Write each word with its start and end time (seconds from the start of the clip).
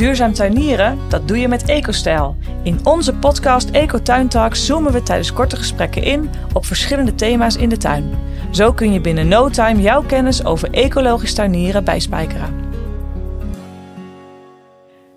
Duurzaam 0.00 0.32
tuinieren, 0.32 0.98
dat 1.08 1.28
doe 1.28 1.38
je 1.38 1.48
met 1.48 1.68
EcoStijl. 1.68 2.36
In 2.62 2.86
onze 2.86 3.14
podcast 3.14 3.70
Ecotuin 3.70 4.28
Talks 4.28 4.66
zoomen 4.66 4.92
we 4.92 5.02
tijdens 5.02 5.32
korte 5.32 5.56
gesprekken 5.56 6.02
in 6.02 6.30
op 6.52 6.64
verschillende 6.64 7.14
thema's 7.14 7.56
in 7.56 7.68
de 7.68 7.76
tuin. 7.76 8.18
Zo 8.50 8.72
kun 8.72 8.92
je 8.92 9.00
binnen 9.00 9.28
no 9.28 9.48
time 9.48 9.80
jouw 9.80 10.02
kennis 10.02 10.44
over 10.44 10.70
ecologisch 10.70 11.34
tuinieren 11.34 11.84
bijspijkeren. 11.84 12.54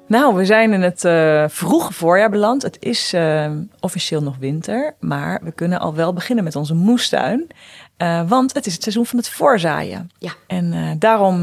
Nou, 0.07 0.35
we 0.35 0.45
zijn 0.45 0.73
in 0.73 0.81
het 0.81 1.03
uh, 1.03 1.43
vroege 1.47 1.93
voorjaar 1.93 2.29
beland. 2.29 2.61
Het 2.61 2.77
is 2.79 3.13
uh, 3.13 3.51
officieel 3.79 4.23
nog 4.23 4.35
winter, 4.39 4.95
maar 4.99 5.39
we 5.43 5.51
kunnen 5.51 5.79
al 5.79 5.95
wel 5.95 6.13
beginnen 6.13 6.43
met 6.43 6.55
onze 6.55 6.73
moestuin. 6.73 7.47
Uh, 7.97 8.29
want 8.29 8.53
het 8.53 8.65
is 8.65 8.73
het 8.73 8.81
seizoen 8.81 9.05
van 9.05 9.17
het 9.17 9.29
voorzaaien. 9.29 10.11
Ja. 10.17 10.31
En 10.47 10.95
daarom 10.99 11.39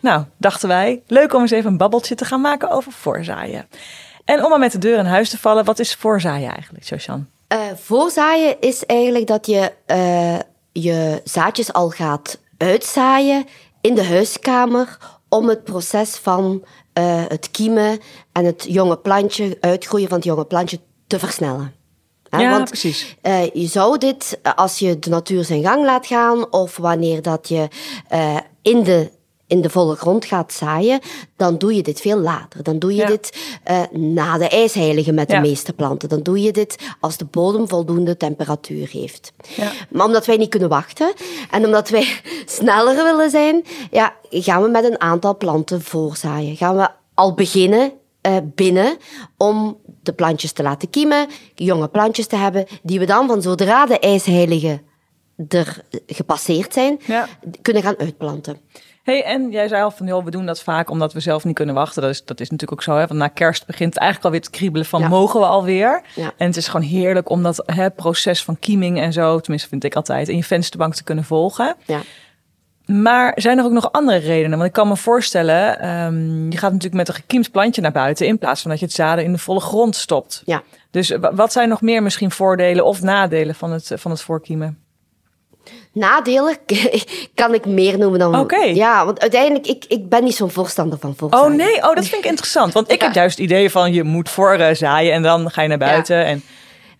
nou, 0.00 0.24
dachten 0.36 0.68
wij, 0.68 1.02
leuk 1.06 1.34
om 1.34 1.40
eens 1.40 1.50
even 1.50 1.70
een 1.70 1.76
babbeltje 1.76 2.14
te 2.14 2.24
gaan 2.24 2.40
maken 2.40 2.70
over 2.70 2.92
voorzaaien. 2.92 3.68
En 4.24 4.44
om 4.44 4.50
maar 4.50 4.58
met 4.58 4.72
de 4.72 4.78
deur 4.78 4.98
in 4.98 5.04
huis 5.04 5.30
te 5.30 5.38
vallen, 5.38 5.64
wat 5.64 5.78
is 5.78 5.94
voorzaaien 5.94 6.52
eigenlijk, 6.52 6.84
Josjan? 6.84 7.26
voorzaaien 7.74 8.60
is 8.60 8.86
eigenlijk 8.86 9.26
dat 9.26 9.46
je 9.46 9.72
je 10.72 11.20
zaadjes 11.24 11.72
al 11.72 11.90
gaat 11.90 12.38
uitzaaien 12.58 13.44
in 13.80 13.94
de 13.94 14.04
huiskamer 14.04 14.98
om 15.28 15.48
het 15.48 15.64
proces 15.64 16.16
van 16.16 16.64
het 17.28 17.50
kiemen 17.50 18.00
en 18.32 18.44
het 18.44 18.66
jonge 18.68 18.96
plantje, 18.96 19.56
uitgroeien 19.60 20.08
van 20.08 20.16
het 20.16 20.26
jonge 20.26 20.44
plantje 20.44 20.80
te 21.06 21.18
versnellen. 21.18 21.77
Ja, 22.30 22.50
Want, 22.50 22.68
precies. 22.68 23.16
Uh, 23.22 23.46
je 23.52 23.66
zou 23.66 23.98
dit, 23.98 24.38
als 24.54 24.78
je 24.78 24.98
de 24.98 25.10
natuur 25.10 25.44
zijn 25.44 25.62
gang 25.62 25.84
laat 25.84 26.06
gaan, 26.06 26.52
of 26.52 26.76
wanneer 26.76 27.22
dat 27.22 27.48
je 27.48 27.68
uh, 28.12 28.36
in 28.62 28.82
de 28.82 29.10
in 29.48 29.60
de 29.60 29.70
volle 29.70 29.96
grond 29.96 30.24
gaat 30.24 30.52
zaaien, 30.52 31.00
dan 31.36 31.58
doe 31.58 31.74
je 31.74 31.82
dit 31.82 32.00
veel 32.00 32.18
later. 32.18 32.62
Dan 32.62 32.78
doe 32.78 32.94
je 32.94 33.06
dit 33.06 33.36
uh, 33.70 33.82
na 33.92 34.38
de 34.38 34.48
ijsheilige 34.48 35.12
met 35.12 35.28
de 35.28 35.40
meeste 35.40 35.72
planten. 35.72 36.08
Dan 36.08 36.22
doe 36.22 36.42
je 36.42 36.52
dit 36.52 36.76
als 37.00 37.16
de 37.16 37.24
bodem 37.24 37.68
voldoende 37.68 38.16
temperatuur 38.16 38.88
heeft. 38.90 39.32
Ja. 39.56 39.72
Maar 39.90 40.06
omdat 40.06 40.26
wij 40.26 40.36
niet 40.36 40.50
kunnen 40.50 40.68
wachten 40.68 41.12
en 41.50 41.64
omdat 41.64 41.88
wij 41.88 42.20
sneller 42.58 43.04
willen 43.04 43.30
zijn, 43.30 43.64
ja, 43.90 44.14
gaan 44.30 44.62
we 44.62 44.68
met 44.68 44.84
een 44.84 45.00
aantal 45.00 45.36
planten 45.36 45.82
voorzaaien. 45.82 46.56
Gaan 46.56 46.76
we 46.76 46.88
al 47.14 47.34
beginnen 47.34 47.92
binnen 48.54 48.96
om 49.36 49.80
de 50.02 50.12
plantjes 50.12 50.52
te 50.52 50.62
laten 50.62 50.90
kiemen, 50.90 51.26
jonge 51.54 51.88
plantjes 51.88 52.26
te 52.26 52.36
hebben, 52.36 52.66
die 52.82 52.98
we 52.98 53.06
dan 53.06 53.26
van 53.26 53.42
zodra 53.42 53.86
de 53.86 53.98
ijsheilige 53.98 54.80
er 55.48 55.84
gepasseerd 56.06 56.72
zijn, 56.72 57.00
kunnen 57.62 57.82
gaan 57.82 57.98
uitplanten. 57.98 58.60
Hey, 59.02 59.24
en 59.24 59.50
jij 59.50 59.68
zei 59.68 59.82
al 59.82 59.90
van, 59.90 60.06
joh, 60.06 60.24
we 60.24 60.30
doen 60.30 60.46
dat 60.46 60.62
vaak 60.62 60.90
omdat 60.90 61.12
we 61.12 61.20
zelf 61.20 61.44
niet 61.44 61.54
kunnen 61.54 61.74
wachten. 61.74 62.02
Dat 62.02 62.10
is, 62.10 62.24
dat 62.24 62.40
is 62.40 62.50
natuurlijk 62.50 62.80
ook 62.80 62.86
zo, 62.86 62.92
hè. 62.92 63.06
Want 63.06 63.20
na 63.20 63.28
kerst 63.28 63.66
begint 63.66 63.94
het 63.94 64.02
eigenlijk 64.02 64.34
alweer 64.34 64.50
te 64.50 64.58
kriebelen 64.58 64.86
van, 64.86 65.08
mogen 65.08 65.40
we 65.40 65.46
alweer? 65.46 66.02
Ja. 66.14 66.32
En 66.36 66.46
het 66.46 66.56
is 66.56 66.68
gewoon 66.68 66.86
heerlijk 66.86 67.30
om 67.30 67.42
dat 67.42 67.62
hè, 67.66 67.90
proces 67.90 68.44
van 68.44 68.58
kieming 68.58 69.00
en 69.00 69.12
zo, 69.12 69.40
tenminste 69.40 69.68
vind 69.68 69.84
ik 69.84 69.96
altijd, 69.96 70.28
in 70.28 70.36
je 70.36 70.44
vensterbank 70.44 70.94
te 70.94 71.04
kunnen 71.04 71.24
volgen. 71.24 71.76
Ja. 71.86 72.00
Maar 72.88 73.32
zijn 73.36 73.58
er 73.58 73.64
ook 73.64 73.72
nog 73.72 73.92
andere 73.92 74.18
redenen? 74.18 74.58
Want 74.58 74.68
ik 74.68 74.74
kan 74.74 74.88
me 74.88 74.96
voorstellen, 74.96 75.88
um, 75.88 76.50
je 76.50 76.58
gaat 76.58 76.72
natuurlijk 76.72 76.94
met 76.94 77.08
een 77.08 77.14
gekiemd 77.14 77.50
plantje 77.50 77.80
naar 77.80 77.92
buiten 77.92 78.26
in 78.26 78.38
plaats 78.38 78.62
van 78.62 78.70
dat 78.70 78.80
je 78.80 78.86
het 78.86 78.94
zaden 78.94 79.24
in 79.24 79.32
de 79.32 79.38
volle 79.38 79.60
grond 79.60 79.96
stopt. 79.96 80.42
Ja. 80.44 80.62
Dus 80.90 81.16
wat 81.32 81.52
zijn 81.52 81.68
nog 81.68 81.80
meer 81.80 82.02
misschien 82.02 82.30
voordelen 82.30 82.84
of 82.84 83.02
nadelen 83.02 83.54
van 83.54 83.72
het, 83.72 83.92
van 83.94 84.10
het 84.10 84.22
voorkiemen? 84.22 84.78
Nadelen 85.92 86.56
kan 87.34 87.54
ik 87.54 87.66
meer 87.66 87.98
noemen 87.98 88.18
dan... 88.18 88.38
Oké. 88.38 88.62
Ja, 88.62 89.04
want 89.04 89.20
uiteindelijk, 89.20 89.66
ik, 89.66 89.84
ik 89.88 90.08
ben 90.08 90.24
niet 90.24 90.34
zo'n 90.34 90.50
voorstander 90.50 90.98
van 90.98 91.14
voorzaaien. 91.16 91.46
Oh 91.46 91.56
nee, 91.56 91.76
oh, 91.76 91.94
dat 91.94 92.06
vind 92.06 92.24
ik 92.24 92.30
interessant. 92.30 92.72
Want 92.72 92.92
ik 92.92 93.00
heb 93.00 93.14
juist 93.14 93.36
het 93.36 93.46
idee 93.46 93.70
van, 93.70 93.92
je 93.92 94.02
moet 94.02 94.28
voorzaaien 94.28 95.12
en 95.12 95.22
dan 95.22 95.50
ga 95.50 95.62
je 95.62 95.68
naar 95.68 95.78
buiten. 95.78 96.24
En... 96.24 96.42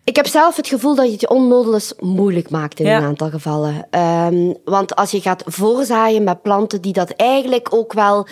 Ik 0.08 0.16
heb 0.16 0.26
zelf 0.26 0.56
het 0.56 0.68
gevoel 0.68 0.94
dat 0.94 1.06
je 1.06 1.12
het 1.12 1.28
onnodig 1.28 1.92
moeilijk 1.98 2.50
maakt 2.50 2.80
in 2.80 2.86
een 2.86 3.02
aantal 3.02 3.30
gevallen. 3.30 3.86
Um, 3.90 4.56
want 4.64 4.96
als 4.96 5.10
je 5.10 5.20
gaat 5.20 5.42
voorzaaien 5.46 6.24
met 6.24 6.42
planten 6.42 6.80
die 6.80 6.92
dat 6.92 7.10
eigenlijk 7.10 7.74
ook 7.74 7.92
wel... 7.92 8.26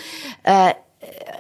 Uh, 0.48 0.69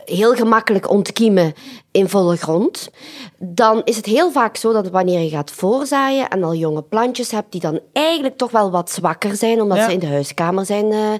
heel 0.04 0.34
gemakkelijk 0.34 0.90
ontkiemen 0.90 1.54
in 1.90 2.08
volle 2.08 2.36
grond, 2.36 2.90
dan 3.38 3.82
is 3.84 3.96
het 3.96 4.06
heel 4.06 4.30
vaak 4.30 4.56
zo 4.56 4.72
dat 4.72 4.88
wanneer 4.88 5.20
je 5.20 5.28
gaat 5.28 5.50
voorzaaien 5.50 6.28
en 6.28 6.44
al 6.44 6.54
jonge 6.54 6.82
plantjes 6.82 7.30
hebt 7.30 7.52
die 7.52 7.60
dan 7.60 7.80
eigenlijk 7.92 8.36
toch 8.36 8.50
wel 8.50 8.70
wat 8.70 8.90
zwakker 8.90 9.36
zijn, 9.36 9.60
omdat 9.60 9.82
ze 9.82 9.92
in 9.92 9.98
de 9.98 10.06
huiskamer 10.06 10.66
zijn 10.66 10.92
uh, 10.92 11.12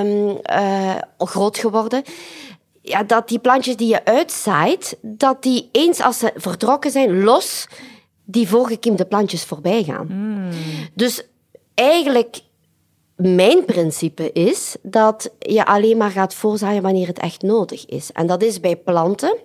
um, 0.00 0.38
uh, 0.52 0.94
groot 1.18 1.58
geworden, 1.58 2.02
ja, 2.82 3.02
dat 3.02 3.28
die 3.28 3.38
plantjes 3.38 3.76
die 3.76 3.88
je 3.88 4.04
uitzaait, 4.04 4.96
dat 5.00 5.42
die 5.42 5.68
eens 5.72 6.00
als 6.00 6.18
ze 6.18 6.32
vertrokken 6.36 6.90
zijn, 6.90 7.22
los 7.22 7.66
die 8.30 8.48
voorgekiemde 8.48 9.04
plantjes 9.04 9.44
voorbij 9.44 9.82
gaan. 9.82 10.06
Mm. 10.10 10.48
Dus 10.94 11.22
eigenlijk 11.74 12.40
mijn 13.16 13.64
principe 13.64 14.32
is 14.32 14.76
dat 14.82 15.30
je 15.38 15.66
alleen 15.66 15.96
maar 15.96 16.10
gaat 16.10 16.34
voorzaaien 16.34 16.82
wanneer 16.82 17.06
het 17.06 17.18
echt 17.18 17.42
nodig 17.42 17.86
is. 17.86 18.12
En 18.12 18.26
dat 18.26 18.42
is 18.42 18.60
bij 18.60 18.76
planten 18.76 19.36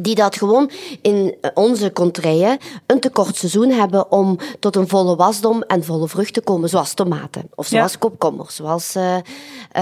die 0.00 0.14
dat 0.14 0.36
gewoon 0.36 0.70
in 1.02 1.36
onze 1.54 1.92
contraien 1.92 2.58
een 2.86 3.00
te 3.00 3.10
kort 3.10 3.36
seizoen 3.36 3.70
hebben 3.70 4.12
om 4.12 4.38
tot 4.60 4.76
een 4.76 4.88
volle 4.88 5.16
wasdom 5.16 5.62
en 5.62 5.84
volle 5.84 6.08
vrucht 6.08 6.32
te 6.32 6.40
komen, 6.40 6.68
zoals 6.68 6.94
tomaten, 6.94 7.50
of 7.54 7.66
zoals 7.66 7.92
ja. 7.92 7.98
komkommers, 7.98 8.54
zoals 8.54 8.96
uh, 8.96 9.14
uh, 9.14 9.20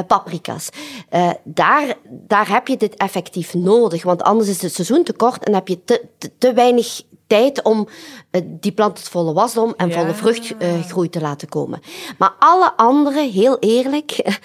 paprika's. 0.07 0.69
Uh, 1.11 1.31
daar, 1.45 1.97
daar 2.09 2.49
heb 2.49 2.69
je 2.69 2.77
dit 2.77 2.95
effectief 2.95 3.55
nodig, 3.55 4.03
want 4.03 4.23
anders 4.23 4.49
is 4.49 4.63
het 4.63 4.75
seizoen 4.75 5.05
te 5.05 5.13
kort 5.13 5.45
en 5.45 5.55
heb 5.55 5.69
je 5.69 5.85
te, 5.85 6.03
te, 6.19 6.31
te 6.39 6.53
weinig 6.53 7.03
tijd 7.27 7.63
om 7.63 7.89
uh, 8.31 8.41
die 8.45 8.73
plant 8.73 8.97
tot 8.97 9.09
volle 9.09 9.33
wasdom 9.33 9.75
en 9.77 9.89
ja. 9.89 9.95
volle 9.95 10.15
vruchtgroei 10.15 11.07
uh, 11.07 11.13
te 11.13 11.21
laten 11.21 11.49
komen. 11.49 11.81
Maar 12.19 12.33
alle 12.39 12.73
andere, 12.77 13.21
heel 13.21 13.59
eerlijk, 13.59 14.37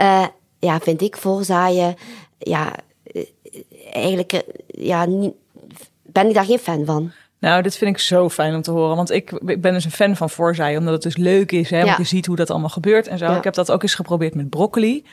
uh, 0.00 0.26
ja, 0.68 0.78
vind 0.80 1.02
ik 1.02 1.16
voorzaaien, 1.16 1.96
ja, 2.38 2.72
eigenlijk, 3.92 4.42
ja, 4.66 5.04
niet, 5.04 5.32
ben 6.02 6.28
ik 6.28 6.34
daar 6.34 6.44
geen 6.44 6.58
fan 6.58 6.84
van. 6.84 7.12
Nou, 7.38 7.62
dit 7.62 7.76
vind 7.76 7.96
ik 7.96 8.02
zo 8.02 8.28
fijn 8.28 8.54
om 8.54 8.62
te 8.62 8.70
horen. 8.70 8.96
Want 8.96 9.10
ik, 9.10 9.30
ik 9.30 9.60
ben 9.60 9.72
dus 9.72 9.84
een 9.84 9.90
fan 9.90 10.16
van 10.16 10.30
voorzaaien, 10.30 10.78
omdat 10.78 10.92
het 10.92 11.02
dus 11.02 11.16
leuk 11.16 11.52
is. 11.52 11.70
Hè, 11.70 11.78
ja. 11.78 11.84
Want 11.84 11.96
je 11.96 12.04
ziet 12.04 12.26
hoe 12.26 12.36
dat 12.36 12.50
allemaal 12.50 12.68
gebeurt 12.68 13.06
en 13.06 13.18
zo. 13.18 13.24
Ja. 13.24 13.36
Ik 13.36 13.44
heb 13.44 13.54
dat 13.54 13.70
ook 13.70 13.82
eens 13.82 13.94
geprobeerd 13.94 14.34
met 14.34 14.50
broccoli. 14.50 15.04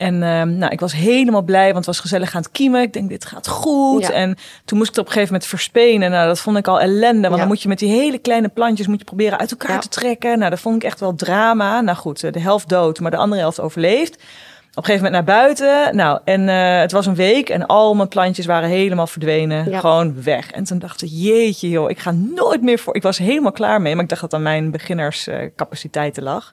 En 0.00 0.22
um, 0.22 0.56
nou, 0.56 0.72
ik 0.72 0.80
was 0.80 0.92
helemaal 0.92 1.42
blij, 1.42 1.64
want 1.64 1.76
het 1.76 1.86
was 1.86 2.00
gezellig 2.00 2.34
aan 2.34 2.42
het 2.42 2.50
kiemen. 2.50 2.82
Ik 2.82 2.92
denk, 2.92 3.08
dit 3.08 3.24
gaat 3.24 3.48
goed. 3.48 4.06
Ja. 4.06 4.12
En 4.12 4.36
toen 4.64 4.78
moest 4.78 4.90
ik 4.90 4.96
het 4.96 4.98
op 4.98 5.06
een 5.06 5.12
gegeven 5.12 5.32
moment 5.32 5.50
verspenen. 5.50 6.10
Nou, 6.10 6.26
dat 6.26 6.40
vond 6.40 6.56
ik 6.56 6.68
al 6.68 6.80
ellende. 6.80 7.20
Want 7.20 7.32
ja. 7.32 7.38
dan 7.38 7.48
moet 7.48 7.62
je 7.62 7.68
met 7.68 7.78
die 7.78 7.90
hele 7.90 8.18
kleine 8.18 8.48
plantjes 8.48 8.86
moet 8.86 8.98
je 8.98 9.04
proberen 9.04 9.38
uit 9.38 9.50
elkaar 9.50 9.72
ja. 9.72 9.78
te 9.78 9.88
trekken. 9.88 10.38
Nou, 10.38 10.50
dat 10.50 10.60
vond 10.60 10.76
ik 10.76 10.84
echt 10.84 11.00
wel 11.00 11.14
drama. 11.14 11.80
Nou 11.80 11.96
goed, 11.96 12.32
de 12.32 12.40
helft 12.40 12.68
dood, 12.68 13.00
maar 13.00 13.10
de 13.10 13.16
andere 13.16 13.40
helft 13.40 13.60
overleeft. 13.60 14.14
Op 14.14 14.76
een 14.76 14.84
gegeven 14.84 15.04
moment 15.04 15.26
naar 15.26 15.36
buiten. 15.36 15.96
Nou, 15.96 16.20
en 16.24 16.48
uh, 16.48 16.80
het 16.80 16.92
was 16.92 17.06
een 17.06 17.14
week 17.14 17.48
en 17.48 17.66
al 17.66 17.94
mijn 17.94 18.08
plantjes 18.08 18.46
waren 18.46 18.68
helemaal 18.68 19.06
verdwenen. 19.06 19.80
Gewoon 19.80 20.22
weg. 20.22 20.50
En 20.50 20.64
toen 20.64 20.78
dacht 20.78 21.02
ik, 21.02 21.08
jeetje 21.12 21.68
joh, 21.68 21.90
ik 21.90 21.98
ga 21.98 22.10
nooit 22.10 22.62
meer 22.62 22.78
voor. 22.78 22.96
Ik 22.96 23.02
was 23.02 23.18
helemaal 23.18 23.52
klaar 23.52 23.80
mee, 23.80 23.94
maar 23.94 24.02
ik 24.02 24.08
dacht 24.08 24.20
dat 24.20 24.34
aan 24.34 24.42
mijn 24.42 24.70
beginnerscapaciteiten 24.70 26.22
uh, 26.22 26.28
lag. 26.28 26.52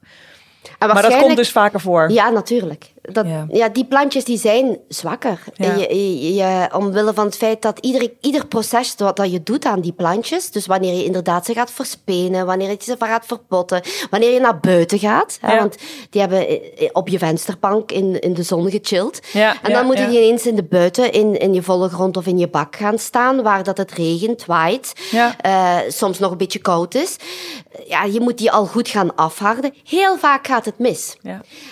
Maar 0.79 1.01
dat 1.01 1.17
komt 1.17 1.35
dus 1.35 1.51
vaker 1.51 1.79
voor. 1.79 2.11
Ja, 2.11 2.29
natuurlijk. 2.29 2.93
Dat, 3.11 3.25
ja. 3.27 3.45
ja. 3.49 3.69
die 3.69 3.85
plantjes 3.85 4.23
die 4.23 4.37
zijn 4.37 4.77
zwakker. 4.87 5.43
Ja. 5.53 5.73
Je, 5.73 5.95
je, 5.95 6.33
je, 6.33 6.69
omwille 6.73 7.13
van 7.13 7.25
het 7.25 7.37
feit 7.37 7.61
dat 7.61 7.79
ieder, 7.79 8.11
ieder 8.21 8.45
proces 8.45 8.95
wat 8.97 9.15
dat 9.15 9.31
je 9.31 9.43
doet 9.43 9.65
aan 9.65 9.81
die 9.81 9.93
plantjes, 9.93 10.51
dus 10.51 10.65
wanneer 10.65 10.93
je 10.93 11.03
inderdaad 11.03 11.45
ze 11.45 11.53
gaat 11.53 11.71
verspenen, 11.71 12.45
wanneer 12.45 12.69
je 12.69 12.77
ze 12.79 12.95
gaat 12.99 13.25
verpotten, 13.25 13.81
wanneer 14.09 14.31
je 14.31 14.39
naar 14.39 14.59
buiten 14.59 14.99
gaat, 14.99 15.37
ja. 15.41 15.57
want 15.57 15.75
die 16.09 16.21
hebben 16.21 16.59
op 16.91 17.07
je 17.07 17.17
vensterbank 17.17 17.91
in, 17.91 18.19
in 18.19 18.33
de 18.33 18.43
zon 18.43 18.69
gechilled. 18.69 19.21
en 19.33 19.73
dan 19.73 19.85
moet 19.85 19.97
je 19.97 20.07
die 20.07 20.17
ineens 20.17 20.45
in 20.45 20.55
de 20.55 20.63
buiten, 20.63 21.11
in, 21.11 21.39
in 21.39 21.53
je 21.53 21.61
volle 21.61 21.89
grond 21.89 22.17
of 22.17 22.25
in 22.25 22.37
je 22.37 22.47
bak 22.47 22.75
gaan 22.75 22.99
staan, 22.99 23.43
waar 23.43 23.63
dat 23.63 23.77
het 23.77 23.91
regent, 23.91 24.45
waait, 24.45 24.93
uh, 25.13 25.77
soms 25.87 26.19
nog 26.19 26.31
een 26.31 26.37
beetje 26.37 26.59
koud 26.59 26.95
is. 26.95 27.15
Ja, 27.87 28.03
je 28.03 28.19
moet 28.19 28.37
die 28.37 28.51
al 28.51 28.65
goed 28.65 28.87
gaan 28.87 29.15
afharden. 29.15 29.73
Heel 29.83 30.17
vaak 30.17 30.47
gaat 30.47 30.65
het 30.65 30.79
mis. 30.79 31.17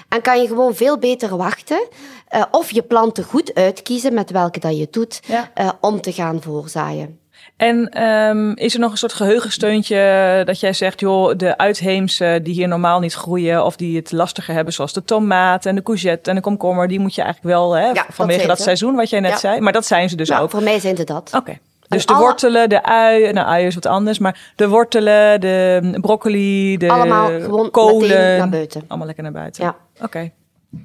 En 0.09 0.21
kan 0.21 0.41
je 0.41 0.47
gewoon 0.47 0.75
veel 0.75 0.97
beter 0.97 1.24
wachten. 1.29 1.87
Uh, 2.35 2.43
of 2.51 2.71
je 2.71 2.81
planten 2.81 3.23
goed 3.23 3.53
uitkiezen 3.53 4.13
met 4.13 4.31
welke 4.31 4.59
dat 4.59 4.77
je 4.77 4.87
doet 4.91 5.19
ja. 5.27 5.51
uh, 5.61 5.69
om 5.81 6.01
te 6.01 6.11
gaan 6.11 6.41
voorzaaien. 6.41 7.19
En 7.57 8.03
um, 8.03 8.55
is 8.55 8.73
er 8.73 8.79
nog 8.79 8.91
een 8.91 8.97
soort 8.97 9.13
geheugensteuntje 9.13 10.41
dat 10.45 10.59
jij 10.59 10.73
zegt, 10.73 10.99
joh, 10.99 11.37
de 11.37 11.57
uitheemse 11.57 12.39
die 12.43 12.53
hier 12.53 12.67
normaal 12.67 12.99
niet 12.99 13.13
groeien 13.13 13.65
of 13.65 13.75
die 13.75 13.95
het 13.95 14.11
lastiger 14.11 14.53
hebben, 14.53 14.73
zoals 14.73 14.93
de 14.93 15.03
tomaat 15.03 15.65
en 15.65 15.75
de 15.75 15.83
courgette 15.83 16.29
en 16.29 16.35
de 16.35 16.41
komkommer, 16.41 16.87
die 16.87 16.99
moet 16.99 17.15
je 17.15 17.21
eigenlijk 17.21 17.55
wel, 17.55 17.73
hè, 17.73 17.89
ja, 17.89 18.05
vanwege 18.09 18.39
dat, 18.39 18.47
dat 18.47 18.61
seizoen 18.61 18.95
wat 18.95 19.09
jij 19.09 19.19
net 19.19 19.31
ja. 19.31 19.37
zei. 19.37 19.59
Maar 19.59 19.73
dat 19.73 19.85
zijn 19.85 20.09
ze 20.09 20.15
dus 20.15 20.29
nou, 20.29 20.43
ook. 20.43 20.49
Voor 20.49 20.63
mij 20.63 20.79
zijn 20.79 20.95
ze 20.95 21.03
dat. 21.03 21.27
Oké. 21.27 21.37
Okay. 21.37 21.59
Dus 21.87 22.05
de 22.05 22.13
alle... 22.13 22.23
wortelen, 22.23 22.69
de 22.69 22.83
ui, 22.83 23.31
nou 23.31 23.47
ui 23.47 23.65
is 23.65 23.75
wat 23.75 23.85
anders, 23.85 24.19
maar 24.19 24.53
de 24.55 24.67
wortelen, 24.67 25.41
de 25.41 25.97
broccoli, 26.01 26.77
de 26.77 26.89
Allemaal 26.89 27.27
gewoon 27.27 27.71
kolen. 27.71 28.37
naar 28.37 28.49
buiten. 28.49 28.83
Allemaal 28.87 29.05
lekker 29.05 29.23
naar 29.23 29.33
buiten. 29.33 29.63
Ja. 29.63 29.75
Oké. 29.95 30.05
Okay. 30.05 30.33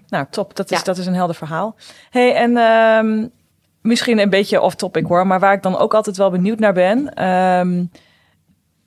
Nou, 0.09 0.27
top. 0.31 0.57
Dat 0.57 0.71
is, 0.71 0.79
ja. 0.79 0.85
dat 0.85 0.99
is 0.99 1.07
een 1.07 1.15
helder 1.15 1.37
verhaal. 1.37 1.77
hey, 2.11 2.35
en 2.35 2.57
um, 2.57 3.31
misschien 3.81 4.19
een 4.19 4.31
beetje 4.31 4.61
off 4.61 4.75
topic 4.75 5.07
hoor, 5.07 5.27
maar 5.27 5.41
waar 5.41 5.55
ik 5.55 5.63
dan 5.63 5.79
ook 5.79 5.95
altijd 5.95 6.17
wel 6.17 6.31
benieuwd 6.31 6.59
naar 6.59 6.73
ben. 6.73 7.15
Ehm, 7.15 7.79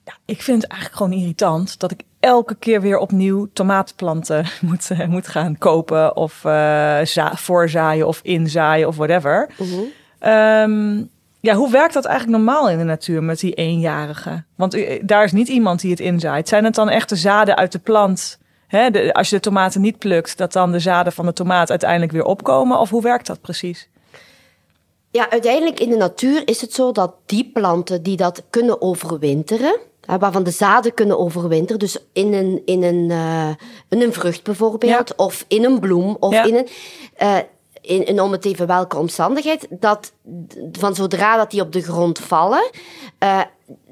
ja, 0.04 0.12
ik 0.24 0.42
vind 0.42 0.62
het 0.62 0.70
eigenlijk 0.70 1.02
gewoon 1.02 1.18
irritant 1.18 1.80
dat 1.80 1.90
ik 1.90 2.02
elke 2.20 2.54
keer 2.54 2.80
weer 2.80 2.98
opnieuw 2.98 3.48
tomatenplanten 3.52 4.44
moet, 4.60 4.90
uh, 4.90 5.06
moet 5.06 5.28
gaan 5.28 5.58
kopen 5.58 6.16
of 6.16 6.44
uh, 6.44 7.00
voorzaaien 7.34 8.06
of 8.06 8.20
inzaaien 8.22 8.88
of 8.88 8.96
whatever. 8.96 9.50
Mm 9.58 11.12
ja, 11.44 11.54
hoe 11.54 11.70
werkt 11.70 11.94
dat 11.94 12.04
eigenlijk 12.04 12.36
normaal 12.38 12.70
in 12.70 12.78
de 12.78 12.84
natuur 12.84 13.22
met 13.22 13.40
die 13.40 13.54
eenjarige? 13.54 14.44
Want 14.54 14.74
uh, 14.74 15.02
daar 15.02 15.24
is 15.24 15.32
niet 15.32 15.48
iemand 15.48 15.80
die 15.80 15.90
het 15.90 16.00
inzaait. 16.00 16.48
Zijn 16.48 16.64
het 16.64 16.74
dan 16.74 16.88
echt 16.88 17.08
de 17.08 17.16
zaden 17.16 17.56
uit 17.56 17.72
de 17.72 17.78
plant? 17.78 18.38
Hè, 18.74 18.90
de, 18.90 19.14
als 19.14 19.30
je 19.30 19.36
de 19.36 19.42
tomaten 19.42 19.80
niet 19.80 19.98
plukt, 19.98 20.36
dat 20.36 20.52
dan 20.52 20.72
de 20.72 20.78
zaden 20.78 21.12
van 21.12 21.26
de 21.26 21.32
tomaat 21.32 21.70
uiteindelijk 21.70 22.12
weer 22.12 22.24
opkomen? 22.24 22.78
Of 22.78 22.90
hoe 22.90 23.02
werkt 23.02 23.26
dat 23.26 23.40
precies? 23.40 23.88
Ja, 25.10 25.30
uiteindelijk 25.30 25.80
in 25.80 25.90
de 25.90 25.96
natuur 25.96 26.48
is 26.48 26.60
het 26.60 26.72
zo 26.72 26.92
dat 26.92 27.14
die 27.26 27.50
planten 27.52 28.02
die 28.02 28.16
dat 28.16 28.42
kunnen 28.50 28.82
overwinteren, 28.82 29.78
waarvan 30.18 30.42
de 30.42 30.50
zaden 30.50 30.94
kunnen 30.94 31.18
overwinteren, 31.18 31.78
dus 31.78 31.98
in 32.12 32.32
een, 32.32 32.62
in 32.64 32.82
een, 32.82 33.10
uh, 33.10 33.48
in 33.88 34.02
een 34.02 34.12
vrucht 34.12 34.42
bijvoorbeeld, 34.42 35.08
ja. 35.08 35.14
of 35.16 35.44
in 35.48 35.64
een 35.64 35.80
bloem, 35.80 36.16
of 36.20 36.32
ja. 36.32 36.44
in 36.44 36.54
een... 36.54 36.68
Uh, 37.22 37.38
in, 37.84 38.20
om 38.20 38.32
het 38.32 38.44
even 38.44 38.66
welke 38.66 38.96
omstandigheid, 38.96 39.66
dat 39.70 40.12
van 40.72 40.94
zodra 40.94 41.36
dat 41.36 41.50
die 41.50 41.60
op 41.60 41.72
de 41.72 41.82
grond 41.82 42.18
vallen, 42.18 42.70
uh, 43.22 43.40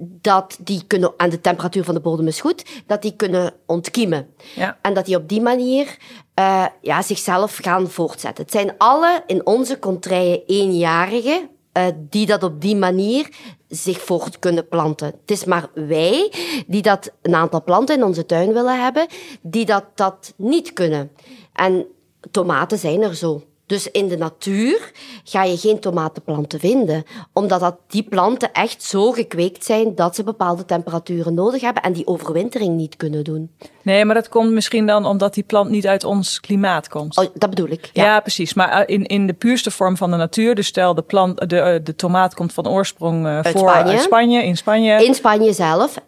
dat 0.00 0.58
die 0.60 0.84
kunnen, 0.86 1.12
en 1.16 1.30
de 1.30 1.40
temperatuur 1.40 1.84
van 1.84 1.94
de 1.94 2.00
bodem 2.00 2.26
is 2.26 2.40
goed, 2.40 2.64
dat 2.86 3.02
die 3.02 3.16
kunnen 3.16 3.52
ontkiemen. 3.66 4.34
Ja. 4.54 4.78
En 4.82 4.94
dat 4.94 5.06
die 5.06 5.16
op 5.16 5.28
die 5.28 5.40
manier 5.40 5.96
uh, 6.38 6.66
ja, 6.80 7.02
zichzelf 7.02 7.56
gaan 7.56 7.90
voortzetten. 7.90 8.44
Het 8.44 8.52
zijn 8.52 8.74
alle 8.78 9.22
in 9.26 9.46
onze 9.46 9.78
contraien 9.78 10.42
eenjarigen 10.46 11.48
uh, 11.72 11.84
die 11.96 12.26
dat 12.26 12.42
op 12.42 12.60
die 12.60 12.76
manier 12.76 13.28
zich 13.68 14.00
voort 14.00 14.38
kunnen 14.38 14.68
planten. 14.68 15.06
Het 15.06 15.30
is 15.30 15.44
maar 15.44 15.68
wij 15.74 16.32
die 16.66 16.82
dat 16.82 17.12
een 17.22 17.34
aantal 17.34 17.62
planten 17.62 17.96
in 17.96 18.04
onze 18.04 18.26
tuin 18.26 18.52
willen 18.52 18.82
hebben, 18.82 19.06
die 19.40 19.64
dat, 19.64 19.84
dat 19.94 20.34
niet 20.36 20.72
kunnen. 20.72 21.10
En 21.52 21.86
tomaten 22.30 22.78
zijn 22.78 23.02
er 23.02 23.14
zo. 23.14 23.42
Dus 23.72 23.90
in 23.90 24.08
de 24.08 24.16
natuur 24.16 24.92
ga 25.24 25.44
je 25.44 25.56
geen 25.56 25.80
tomatenplanten 25.80 26.60
vinden, 26.60 27.04
omdat 27.32 27.60
dat 27.60 27.76
die 27.86 28.02
planten 28.02 28.52
echt 28.52 28.82
zo 28.82 29.12
gekweekt 29.12 29.64
zijn 29.64 29.94
dat 29.94 30.14
ze 30.14 30.24
bepaalde 30.24 30.64
temperaturen 30.64 31.34
nodig 31.34 31.60
hebben 31.60 31.82
en 31.82 31.92
die 31.92 32.06
overwintering 32.06 32.76
niet 32.76 32.96
kunnen 32.96 33.24
doen. 33.24 33.50
Nee, 33.82 34.04
maar 34.04 34.14
dat 34.14 34.28
komt 34.28 34.50
misschien 34.50 34.86
dan 34.86 35.06
omdat 35.06 35.34
die 35.34 35.42
plant 35.42 35.70
niet 35.70 35.86
uit 35.86 36.04
ons 36.04 36.40
klimaat 36.40 36.88
komt. 36.88 37.16
Oh, 37.16 37.24
dat 37.34 37.50
bedoel 37.50 37.68
ik. 37.68 37.90
Ja, 37.92 38.04
ja 38.04 38.20
precies. 38.20 38.54
Maar 38.54 38.88
in, 38.88 39.06
in 39.06 39.26
de 39.26 39.32
puurste 39.32 39.70
vorm 39.70 39.96
van 39.96 40.10
de 40.10 40.16
natuur, 40.16 40.54
dus 40.54 40.66
stel 40.66 40.94
de, 40.94 41.02
plant, 41.02 41.48
de, 41.48 41.80
de 41.84 41.96
tomaat 41.96 42.34
komt 42.34 42.52
van 42.52 42.68
oorsprong 42.68 43.26
uit 43.26 43.48
voor 43.48 43.60
Spanje. 43.60 43.92
uit 43.92 44.00
Spanje, 44.00 44.42
in 44.42 44.56
Spanje. 44.56 45.04
In 45.04 45.14
Spanje 45.14 45.52
zelf 45.52 45.98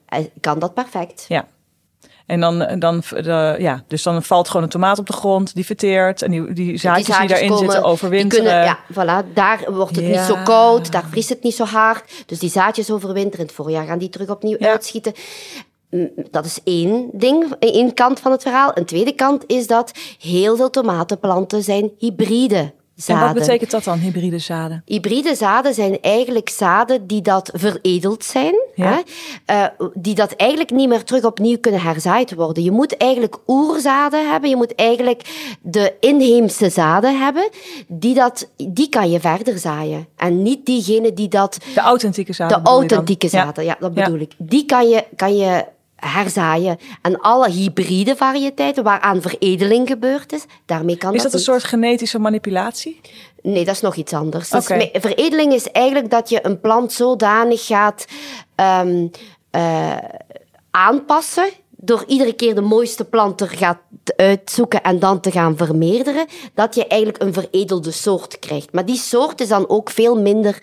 kan 0.40 0.58
dat 0.58 0.74
perfect. 0.74 1.24
Ja. 1.28 1.46
En 2.26 2.40
dan, 2.40 2.78
dan, 2.78 3.02
de, 3.10 3.56
ja, 3.58 3.84
dus 3.88 4.02
dan 4.02 4.22
valt 4.22 4.48
gewoon 4.48 4.62
een 4.62 4.68
tomaat 4.68 4.98
op 4.98 5.06
de 5.06 5.12
grond, 5.12 5.54
die 5.54 5.64
verteert. 5.64 6.22
En 6.22 6.30
die, 6.30 6.52
die 6.52 6.76
zaadjes 6.76 7.06
die, 7.06 7.18
die 7.18 7.28
daarin 7.28 7.48
komen, 7.48 7.64
zitten 7.64 7.90
overwinteren. 7.90 8.44
Kunnen, 8.44 8.64
ja, 8.64 8.78
voilà, 8.92 9.32
daar 9.34 9.64
wordt 9.72 9.96
het 9.96 10.04
ja. 10.04 10.10
niet 10.10 10.36
zo 10.36 10.36
koud, 10.44 10.92
daar 10.92 11.04
vriest 11.10 11.28
het 11.28 11.42
niet 11.42 11.54
zo 11.54 11.64
hard. 11.64 12.24
Dus 12.26 12.38
die 12.38 12.50
zaadjes 12.50 12.90
overwinteren. 12.90 13.38
In 13.38 13.46
het 13.46 13.54
voorjaar 13.54 13.86
gaan 13.86 13.98
die 13.98 14.08
terug 14.08 14.28
opnieuw 14.28 14.56
ja. 14.58 14.68
uitschieten. 14.68 15.12
Dat 16.30 16.44
is 16.44 16.60
één 16.64 17.08
ding, 17.12 17.52
één 17.58 17.94
kant 17.94 18.20
van 18.20 18.32
het 18.32 18.42
verhaal. 18.42 18.70
Een 18.74 18.84
tweede 18.84 19.12
kant 19.12 19.44
is 19.46 19.66
dat 19.66 19.92
heel 20.18 20.56
veel 20.56 20.70
tomatenplanten 20.70 21.62
zijn 21.62 21.90
hybride 21.98 22.72
Zaden. 22.96 23.22
En 23.22 23.34
wat 23.34 23.42
betekent 23.42 23.70
dat 23.70 23.84
dan, 23.84 23.98
hybride 23.98 24.38
zaden? 24.38 24.82
Hybride 24.84 25.34
zaden 25.34 25.74
zijn 25.74 25.98
eigenlijk 26.00 26.48
zaden 26.48 27.06
die 27.06 27.22
dat 27.22 27.50
veredeld 27.54 28.24
zijn. 28.24 28.54
Ja. 28.74 29.02
Hè? 29.46 29.54
Uh, 29.54 29.88
die 29.94 30.14
dat 30.14 30.32
eigenlijk 30.32 30.70
niet 30.70 30.88
meer 30.88 31.04
terug 31.04 31.24
opnieuw 31.24 31.58
kunnen 31.58 31.80
herzaaid 31.80 32.34
worden. 32.34 32.62
Je 32.62 32.70
moet 32.70 32.96
eigenlijk 32.96 33.38
oerzaden 33.46 34.30
hebben. 34.30 34.50
Je 34.50 34.56
moet 34.56 34.74
eigenlijk 34.74 35.22
de 35.62 35.94
inheemse 36.00 36.70
zaden 36.70 37.18
hebben. 37.18 37.48
Die, 37.86 38.14
dat, 38.14 38.48
die 38.56 38.88
kan 38.88 39.10
je 39.10 39.20
verder 39.20 39.58
zaaien. 39.58 40.06
En 40.16 40.42
niet 40.42 40.66
diegene 40.66 41.12
die 41.12 41.28
dat... 41.28 41.58
De 41.74 41.80
authentieke 41.80 42.32
zaden 42.32 42.62
De 42.62 42.68
authentieke 42.68 43.28
zaden, 43.28 43.64
ja. 43.64 43.70
ja, 43.70 43.76
dat 43.80 43.94
bedoel 43.94 44.16
ja. 44.16 44.20
ik. 44.20 44.32
Die 44.38 44.64
kan 44.64 44.88
je, 44.88 45.04
kan 45.16 45.36
je 45.36 45.64
herzaaien. 46.06 46.78
En 47.02 47.20
alle 47.20 47.50
hybride 47.50 48.16
variëteiten 48.16 48.84
waaraan 48.84 49.22
veredeling 49.22 49.88
gebeurd 49.88 50.32
is, 50.32 50.44
daarmee 50.66 50.96
kan 50.96 51.14
Is 51.14 51.22
dat 51.22 51.32
dat 51.32 51.40
een 51.40 51.46
soort 51.46 51.64
genetische 51.64 52.18
manipulatie? 52.18 53.00
Nee, 53.42 53.64
dat 53.64 53.74
is 53.74 53.80
nog 53.80 53.94
iets 53.94 54.12
anders. 54.12 54.48
Dus 54.48 54.66
veredeling 54.92 55.52
is 55.52 55.70
eigenlijk 55.70 56.10
dat 56.10 56.28
je 56.28 56.46
een 56.46 56.60
plant 56.60 56.92
zodanig 56.92 57.66
gaat 57.66 58.04
um, 58.56 59.10
uh, 59.56 59.96
aanpassen 60.70 61.48
door 61.76 62.04
iedere 62.06 62.32
keer 62.32 62.54
de 62.54 62.60
mooiste 62.60 63.04
plant 63.04 63.40
er 63.40 63.48
gaat 63.48 63.78
uitzoeken 64.16 64.82
en 64.82 64.98
dan 64.98 65.20
te 65.20 65.30
gaan 65.30 65.56
vermeerderen, 65.56 66.26
dat 66.54 66.74
je 66.74 66.86
eigenlijk 66.86 67.22
een 67.22 67.32
veredelde 67.32 67.90
soort 67.90 68.38
krijgt. 68.38 68.72
Maar 68.72 68.86
die 68.86 68.96
soort 68.96 69.40
is 69.40 69.48
dan 69.48 69.68
ook 69.68 69.90
veel 69.90 70.20
minder 70.20 70.62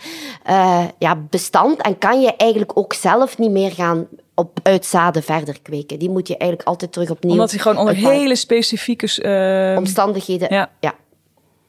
uh, 0.49 0.83
ja, 0.97 1.15
bestand 1.29 1.81
en 1.81 1.97
kan 1.97 2.21
je 2.21 2.35
eigenlijk 2.35 2.77
ook 2.77 2.93
zelf 2.93 3.37
niet 3.37 3.51
meer 3.51 3.71
gaan 3.71 4.07
op 4.41 4.59
uitzaden 4.63 5.23
verder 5.23 5.61
kweken. 5.61 5.99
Die 5.99 6.09
moet 6.09 6.27
je 6.27 6.37
eigenlijk 6.37 6.69
altijd 6.69 6.91
terug 6.91 7.09
opnieuw... 7.09 7.31
Omdat 7.31 7.49
die 7.49 7.59
gewoon 7.59 7.77
onder 7.77 7.95
hele 7.95 8.35
specifieke... 8.35 9.71
Uh, 9.71 9.77
omstandigheden... 9.77 10.53
Ja. 10.53 10.71
ja. 10.79 10.95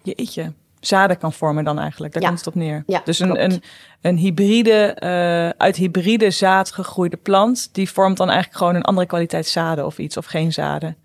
Jeetje. 0.02 0.52
Zaden 0.80 1.18
kan 1.18 1.32
vormen 1.32 1.64
dan 1.64 1.78
eigenlijk. 1.78 2.12
Daar 2.12 2.22
ja. 2.22 2.28
komt 2.28 2.38
het 2.38 2.48
op 2.48 2.54
neer. 2.54 2.82
Ja, 2.86 3.02
dus 3.04 3.18
een, 3.18 3.42
een, 3.44 3.62
een 4.00 4.16
hybride, 4.16 4.96
uh, 5.02 5.48
uit 5.48 5.76
hybride 5.76 6.30
zaad 6.30 6.72
gegroeide 6.72 7.16
plant... 7.16 7.68
die 7.72 7.90
vormt 7.90 8.16
dan 8.16 8.28
eigenlijk 8.28 8.58
gewoon 8.58 8.74
een 8.74 8.82
andere 8.82 9.06
kwaliteit 9.06 9.46
zaden 9.46 9.86
of 9.86 9.98
iets. 9.98 10.16
Of 10.16 10.26
geen 10.26 10.52
zaden. 10.52 10.96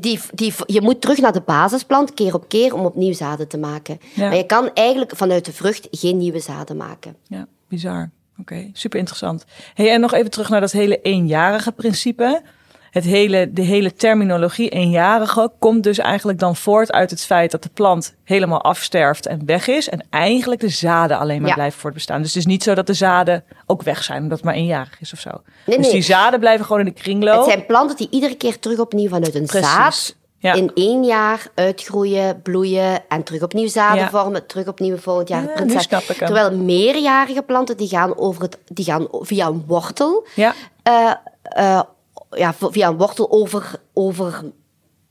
Die, 0.00 0.20
die, 0.34 0.54
je 0.66 0.80
moet 0.80 1.00
terug 1.00 1.18
naar 1.18 1.32
de 1.32 1.40
basisplant, 1.40 2.14
keer 2.14 2.34
op 2.34 2.48
keer, 2.48 2.74
om 2.74 2.84
opnieuw 2.84 3.12
zaden 3.12 3.48
te 3.48 3.58
maken. 3.58 3.98
Ja. 4.14 4.28
Maar 4.28 4.36
je 4.36 4.46
kan 4.46 4.70
eigenlijk 4.74 5.16
vanuit 5.16 5.44
de 5.44 5.52
vrucht 5.52 5.88
geen 5.90 6.16
nieuwe 6.16 6.40
zaden 6.40 6.76
maken. 6.76 7.16
Ja, 7.26 7.46
bizar. 7.68 8.10
Oké, 8.40 8.52
okay, 8.54 8.70
super 8.72 8.98
interessant. 8.98 9.44
Hey, 9.74 9.90
en 9.90 10.00
nog 10.00 10.12
even 10.12 10.30
terug 10.30 10.48
naar 10.48 10.60
dat 10.60 10.72
hele 10.72 11.00
eenjarige 11.02 11.72
principe. 11.72 12.42
Het 12.90 13.04
hele, 13.04 13.52
de 13.52 13.62
hele 13.62 13.94
terminologie 13.94 14.68
eenjarige 14.68 15.50
komt 15.58 15.82
dus 15.82 15.98
eigenlijk 15.98 16.38
dan 16.38 16.56
voort 16.56 16.92
uit 16.92 17.10
het 17.10 17.24
feit 17.24 17.50
dat 17.50 17.62
de 17.62 17.68
plant 17.74 18.14
helemaal 18.24 18.62
afsterft 18.62 19.26
en 19.26 19.46
weg 19.46 19.66
is. 19.68 19.88
En 19.88 20.06
eigenlijk 20.10 20.60
de 20.60 20.68
zaden 20.68 21.18
alleen 21.18 21.40
maar 21.40 21.48
Ja. 21.48 21.54
blijven 21.54 21.80
voortbestaan. 21.80 22.18
Dus 22.22 22.28
het 22.28 22.36
is 22.36 22.46
niet 22.46 22.62
zo 22.62 22.74
dat 22.74 22.86
de 22.86 22.94
zaden 22.94 23.44
ook 23.66 23.82
weg 23.82 24.04
zijn 24.04 24.22
omdat 24.22 24.36
het 24.36 24.46
maar 24.46 24.54
eenjarig 24.54 25.00
is 25.00 25.12
of 25.12 25.20
zo. 25.20 25.30
Nee, 25.30 25.76
dus 25.76 25.84
nee. 25.84 25.94
die 25.94 26.02
zaden 26.02 26.40
blijven 26.40 26.64
gewoon 26.66 26.80
in 26.80 26.86
de 26.94 27.00
kringloop. 27.00 27.44
Het 27.44 27.52
zijn 27.52 27.66
planten 27.66 27.96
die 27.96 28.08
iedere 28.10 28.34
keer 28.36 28.58
terug 28.58 28.78
opnieuw 28.78 29.08
vanuit 29.08 29.34
een 29.34 29.46
Precies. 29.46 29.70
zaad 29.70 30.16
Ja. 30.40 30.52
in 30.54 30.70
één 30.74 31.04
jaar 31.04 31.46
uitgroeien, 31.54 32.42
bloeien 32.42 33.08
en 33.08 33.22
terug 33.22 33.42
opnieuw 33.42 33.68
zaden 33.68 34.02
Ja. 34.02 34.10
vormen, 34.10 34.46
terug 34.46 34.66
opnieuw 34.66 34.96
volgend 34.96 35.28
jaar 35.28 35.42
Ja. 35.42 36.00
Terwijl 36.26 36.56
meerjarige 36.56 37.42
planten 37.42 37.76
die 37.76 37.88
gaan, 37.88 38.18
over 38.18 38.42
het, 38.42 38.58
die 38.66 38.84
gaan 38.84 39.06
via 39.10 39.46
een 39.46 39.64
wortel, 39.66 40.26
Ja, 40.34 40.54
eh, 40.82 41.12
eh, 41.42 41.82
ja, 42.30 42.54
via 42.58 42.88
een 42.88 42.96
wortel 42.96 43.30
over, 43.30 43.80
over, 43.92 44.44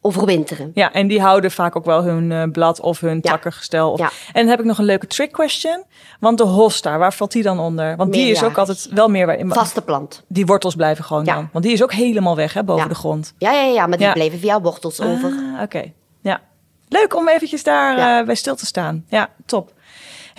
overwinteren. 0.02 0.72
ja, 0.74 0.94
en 0.94 1.08
die 1.08 1.22
houden 1.22 1.52
vaak 1.52 1.76
ook 1.76 1.86
wel 1.86 2.04
hun 2.04 2.32
eh, 2.32 2.44
blad 2.52 2.80
of 2.80 3.00
hun 3.00 3.20
Ja. 3.22 3.32
takkengestel. 3.32 3.92
Of... 3.92 4.00
Ja. 4.00 4.10
En 4.34 4.42
dan 4.42 4.48
heb 4.48 4.60
ik 4.60 4.66
nog 4.66 4.78
een 4.78 4.86
leuke 4.86 5.08
trick 5.08 5.32
question. 5.32 5.84
Want 6.20 6.38
de 6.38 6.44
hosta, 6.44 6.98
waar 6.98 7.14
valt 7.14 7.32
die 7.32 7.44
dan 7.44 7.60
onder? 7.60 7.96
Want 7.96 8.14
die 8.14 8.32
is 8.32 8.44
ook 8.44 8.58
altijd 8.58 8.88
wel 8.92 9.08
meer... 9.10 9.44
Vaste 9.48 9.82
plant. 9.82 10.24
Die 10.28 10.46
wortels 10.46 10.76
blijven 10.76 11.04
gewoon 11.04 11.26
Ja. 11.26 11.34
dan. 11.36 11.50
Want 11.52 11.64
die 11.66 11.74
is 11.74 11.84
ook 11.84 11.94
helemaal 11.94 12.36
weg 12.36 12.54
hè, 12.54 12.64
boven 12.64 12.90
de 12.90 12.96
grond. 12.96 13.34
Ja, 13.38 13.52
ja, 13.52 13.62
ja, 13.64 13.88
maar 13.88 13.98
die 13.98 14.08
Ja. 14.08 14.14
blijven 14.14 14.40
via 14.40 14.62
wortels 14.62 15.02
over. 15.02 15.32
Ah, 15.56 15.62
Oké, 15.62 15.92
ja. 16.22 16.42
Leuk 16.88 17.16
om 17.16 17.28
eventjes 17.28 17.64
daar 17.64 18.20
eh, 18.20 18.26
bij 18.26 18.36
stil 18.36 18.56
te 18.56 18.66
staan. 18.66 19.06
Ja, 19.08 19.30
top. 19.46 19.74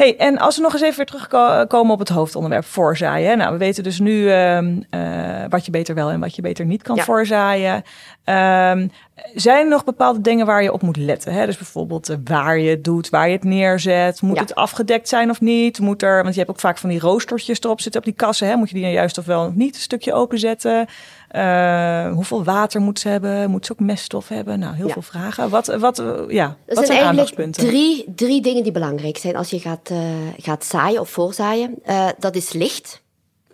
Hey, 0.00 0.16
en 0.16 0.38
als 0.38 0.56
we 0.56 0.62
nog 0.62 0.72
eens 0.72 0.82
even 0.82 0.96
weer 0.96 1.06
terugkomen 1.06 1.92
op 1.92 1.98
het 1.98 2.08
hoofdonderwerp 2.08 2.64
voorzaaien. 2.64 3.38
Nou, 3.38 3.52
we 3.52 3.58
weten 3.58 3.82
dus 3.82 3.98
nu 3.98 4.30
ehm, 4.30 4.80
eh, 4.90 5.00
wat 5.48 5.64
je 5.64 5.70
beter 5.70 5.94
wel 5.94 6.10
en 6.10 6.20
wat 6.20 6.34
je 6.36 6.42
beter 6.42 6.64
niet 6.64 6.82
kan 6.82 6.96
Ja. 6.96 7.04
voorzaaien. 7.04 7.82
Ehm, 8.24 8.88
zijn 9.34 9.64
er 9.64 9.68
nog 9.68 9.84
bepaalde 9.84 10.20
dingen 10.20 10.46
waar 10.46 10.62
je 10.62 10.72
op 10.72 10.82
moet 10.82 10.96
letten? 10.96 11.32
Hè? 11.32 11.46
Dus 11.46 11.56
bijvoorbeeld 11.56 12.08
eh, 12.08 12.16
waar 12.24 12.58
je 12.58 12.70
het 12.70 12.84
doet, 12.84 13.08
waar 13.10 13.26
je 13.28 13.34
het 13.34 13.44
neerzet. 13.44 14.22
Moet 14.22 14.36
Ja. 14.36 14.42
het 14.42 14.54
afgedekt 14.54 15.08
zijn 15.08 15.30
of 15.30 15.40
niet? 15.40 15.78
Moet 15.80 16.02
er, 16.02 16.22
want 16.22 16.34
je 16.34 16.40
hebt 16.40 16.52
ook 16.52 16.60
vaak 16.60 16.78
van 16.78 16.90
die 16.90 17.00
roostertjes 17.00 17.60
erop 17.60 17.80
zitten 17.80 18.00
op 18.00 18.06
die 18.06 18.16
kassen. 18.16 18.48
Hè? 18.48 18.56
Moet 18.56 18.68
je 18.68 18.74
die 18.74 18.82
dan 18.84 18.92
juist 18.92 19.18
of 19.18 19.24
wel 19.24 19.46
of 19.46 19.54
niet 19.54 19.74
een 19.74 19.80
stukje 19.80 20.12
openzetten? 20.12 20.86
Eh, 21.30 22.12
hoeveel 22.12 22.44
water 22.44 22.80
moet 22.80 22.98
ze 22.98 23.08
hebben? 23.08 23.50
Moet 23.50 23.66
ze 23.66 23.72
ook 23.72 23.80
meststof 23.80 24.28
hebben? 24.28 24.58
Nou, 24.58 24.74
heel 24.74 24.86
Ja. 24.86 24.92
veel 24.92 25.02
vragen. 25.02 25.50
Wat, 25.50 25.66
wat, 25.66 25.98
eh, 25.98 26.06
ja, 26.28 26.56
wat 26.66 26.76
zijn 26.76 26.86
zijn 26.86 27.02
aandachtspunten? 27.04 27.66
drie, 27.66 28.04
drie 28.14 28.42
dingen 28.42 28.62
die 28.62 28.72
belangrijk 28.72 29.18
zijn 29.18 29.36
als 29.36 29.50
je 29.50 29.58
gaat, 29.58 29.90
eh, 29.90 29.98
gaat 30.36 30.64
zaaien 30.64 31.00
of 31.00 31.10
voorzaaien. 31.10 31.74
Dat 32.18 32.34
is 32.36 32.52
licht. 32.52 33.02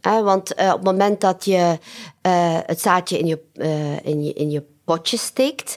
Want 0.01 0.51
op 0.51 0.57
het 0.59 0.85
moment 0.85 1.21
dat 1.21 1.45
je 1.45 1.79
het 2.67 2.81
zaadje 2.81 3.19
in 3.19 3.27
je, 3.27 3.41
in 4.03 4.25
je, 4.25 4.33
in 4.33 4.51
je 4.51 4.63
potje 4.85 5.17
steekt, 5.17 5.75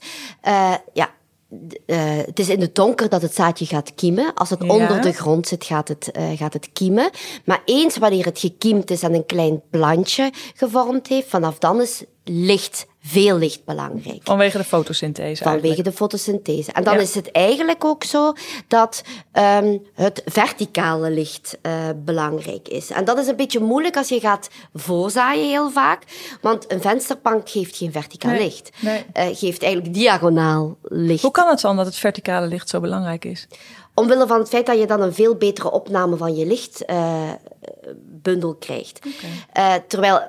ja, 0.94 1.10
uh, 1.50 2.18
het 2.26 2.40
is 2.40 2.50
in 2.50 2.62
het 2.62 2.76
donker 2.76 3.10
dat 3.10 3.22
het 3.22 3.36
zaadje 3.36 3.66
gaat 3.66 3.96
kiemen. 3.96 4.34
Als 4.34 4.50
het 4.50 4.62
onder 4.62 5.02
de 5.02 5.14
grond 5.14 5.48
zit, 5.48 5.64
gaat 5.66 5.88
het, 5.88 6.10
uh, 6.18 6.38
gaat 6.38 6.54
het 6.54 6.70
kiemen. 6.74 7.10
Maar 7.46 7.62
eens 7.66 7.98
wanneer 7.98 8.26
het 8.26 8.40
gekiemd 8.40 8.92
is 8.92 9.04
en 9.04 9.14
een 9.14 9.26
klein 9.26 9.62
plantje 9.70 10.32
gevormd 10.56 11.08
heeft, 11.08 11.28
vanaf 11.28 11.58
dan 11.58 11.82
is 11.82 12.04
licht 12.24 12.88
veel 13.10 13.38
licht 13.38 13.66
belangrijk. 13.66 14.22
Vanwege 14.24 14.58
de 14.58 14.64
fotosynthese. 14.64 15.44
Vanwege 15.44 15.82
de 15.82 15.92
fotosynthese. 15.92 16.72
En 16.72 16.84
dan 16.84 17.00
is 17.00 17.16
het 17.16 17.32
eigenlijk 17.32 17.86
ook 17.86 18.04
zo 18.04 18.34
dat 18.68 19.02
um, 19.34 19.82
het 19.94 20.22
verticale 20.26 21.12
licht 21.12 21.58
uh, 21.62 21.90
belangrijk 21.96 22.68
is. 22.68 22.90
En 22.90 23.06
dat 23.06 23.18
is 23.18 23.28
een 23.28 23.36
beetje 23.36 23.60
moeilijk 23.60 23.98
als 23.98 24.10
je 24.10 24.20
gaat 24.20 24.50
voorzaaien 24.74 25.48
heel 25.48 25.70
vaak. 25.70 26.04
Want 26.42 26.72
een 26.72 26.82
vensterbank 26.82 27.50
geeft 27.50 27.78
geen 27.78 27.92
verticaal 27.92 28.38
licht. 28.38 28.70
Nee. 28.80 29.06
Uh, 29.14 29.24
geeft 29.38 29.64
eigenlijk 29.64 29.94
diagonaal 29.94 30.78
licht. 30.84 31.22
Hoe 31.22 31.32
kan 31.32 31.50
het 31.50 31.62
dan 31.62 31.76
dat 31.76 31.86
het 31.86 31.96
verticale 31.96 32.48
licht 32.48 32.70
zo 32.70 32.80
belangrijk 32.80 33.26
is? 33.26 33.48
Omwille 33.94 34.28
van 34.28 34.40
het 34.40 34.50
feit 34.50 34.66
dat 34.66 34.80
je 34.80 34.88
dan 34.88 35.02
een 35.02 35.14
veel 35.14 35.36
betere 35.36 35.72
opname 35.72 36.18
van 36.18 36.36
je 36.36 36.46
lichtbundel 36.46 38.52
uh, 38.52 38.60
krijgt. 38.60 39.00
Okay. 39.06 39.84
terwijl 39.88 40.22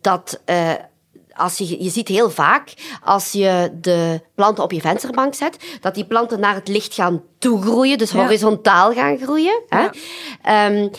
dat 0.00 0.40
als 1.36 1.58
je, 1.58 1.82
je 1.84 1.90
ziet 1.90 2.08
heel 2.08 2.30
vaak, 2.30 2.74
als 3.02 3.32
je 3.32 3.70
de 3.80 4.20
planten 4.34 4.64
op 4.64 4.72
je 4.72 4.80
vensterbank 4.80 5.34
zet, 5.34 5.78
dat 5.80 5.94
die 5.94 6.04
planten 6.04 6.40
naar 6.40 6.54
het 6.54 6.68
licht 6.68 6.94
gaan 6.94 7.22
toegroeien, 7.38 7.98
dus 7.98 8.10
horizontaal 8.10 8.92
gaan 8.92 9.18
groeien. 9.18 9.62
Hè? 9.68 9.86
Um, 10.66 10.90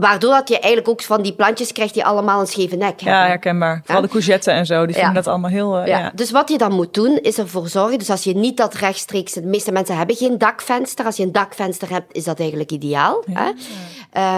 Waardoor 0.00 0.32
dat 0.32 0.48
je 0.48 0.58
eigenlijk 0.58 0.88
ook 0.88 1.02
van 1.02 1.22
die 1.22 1.32
plantjes 1.32 1.72
krijgt 1.72 1.94
die 1.94 2.04
allemaal 2.04 2.40
een 2.40 2.46
scheve 2.46 2.76
nek 2.76 3.00
hebben. 3.00 3.20
Ja, 3.20 3.26
herkenbaar. 3.26 3.80
Vooral 3.84 4.02
de 4.02 4.08
courgette 4.08 4.50
en 4.50 4.66
zo, 4.66 4.86
die 4.86 4.94
vinden 4.94 5.14
dat 5.14 5.26
allemaal 5.26 5.50
heel... 5.50 5.80
Uh, 5.80 5.86
ja. 5.86 6.12
Dus 6.14 6.30
wat 6.30 6.48
je 6.48 6.58
dan 6.58 6.72
moet 6.72 6.94
doen, 6.94 7.18
is 7.22 7.38
ervoor 7.38 7.68
zorgen... 7.68 7.98
Dus 7.98 8.10
als 8.10 8.24
je 8.24 8.34
niet 8.34 8.56
dat 8.56 8.74
rechtstreeks... 8.74 9.32
De 9.32 9.42
meeste 9.42 9.72
mensen 9.72 9.96
hebben 9.96 10.16
geen 10.16 10.38
dakvenster. 10.38 11.04
Als 11.04 11.16
je 11.16 11.22
een 11.22 11.32
dakvenster 11.32 11.90
hebt, 11.90 12.16
is 12.16 12.24
dat 12.24 12.40
eigenlijk 12.40 12.70
ideaal. 12.70 13.24
Hè? 13.30 13.48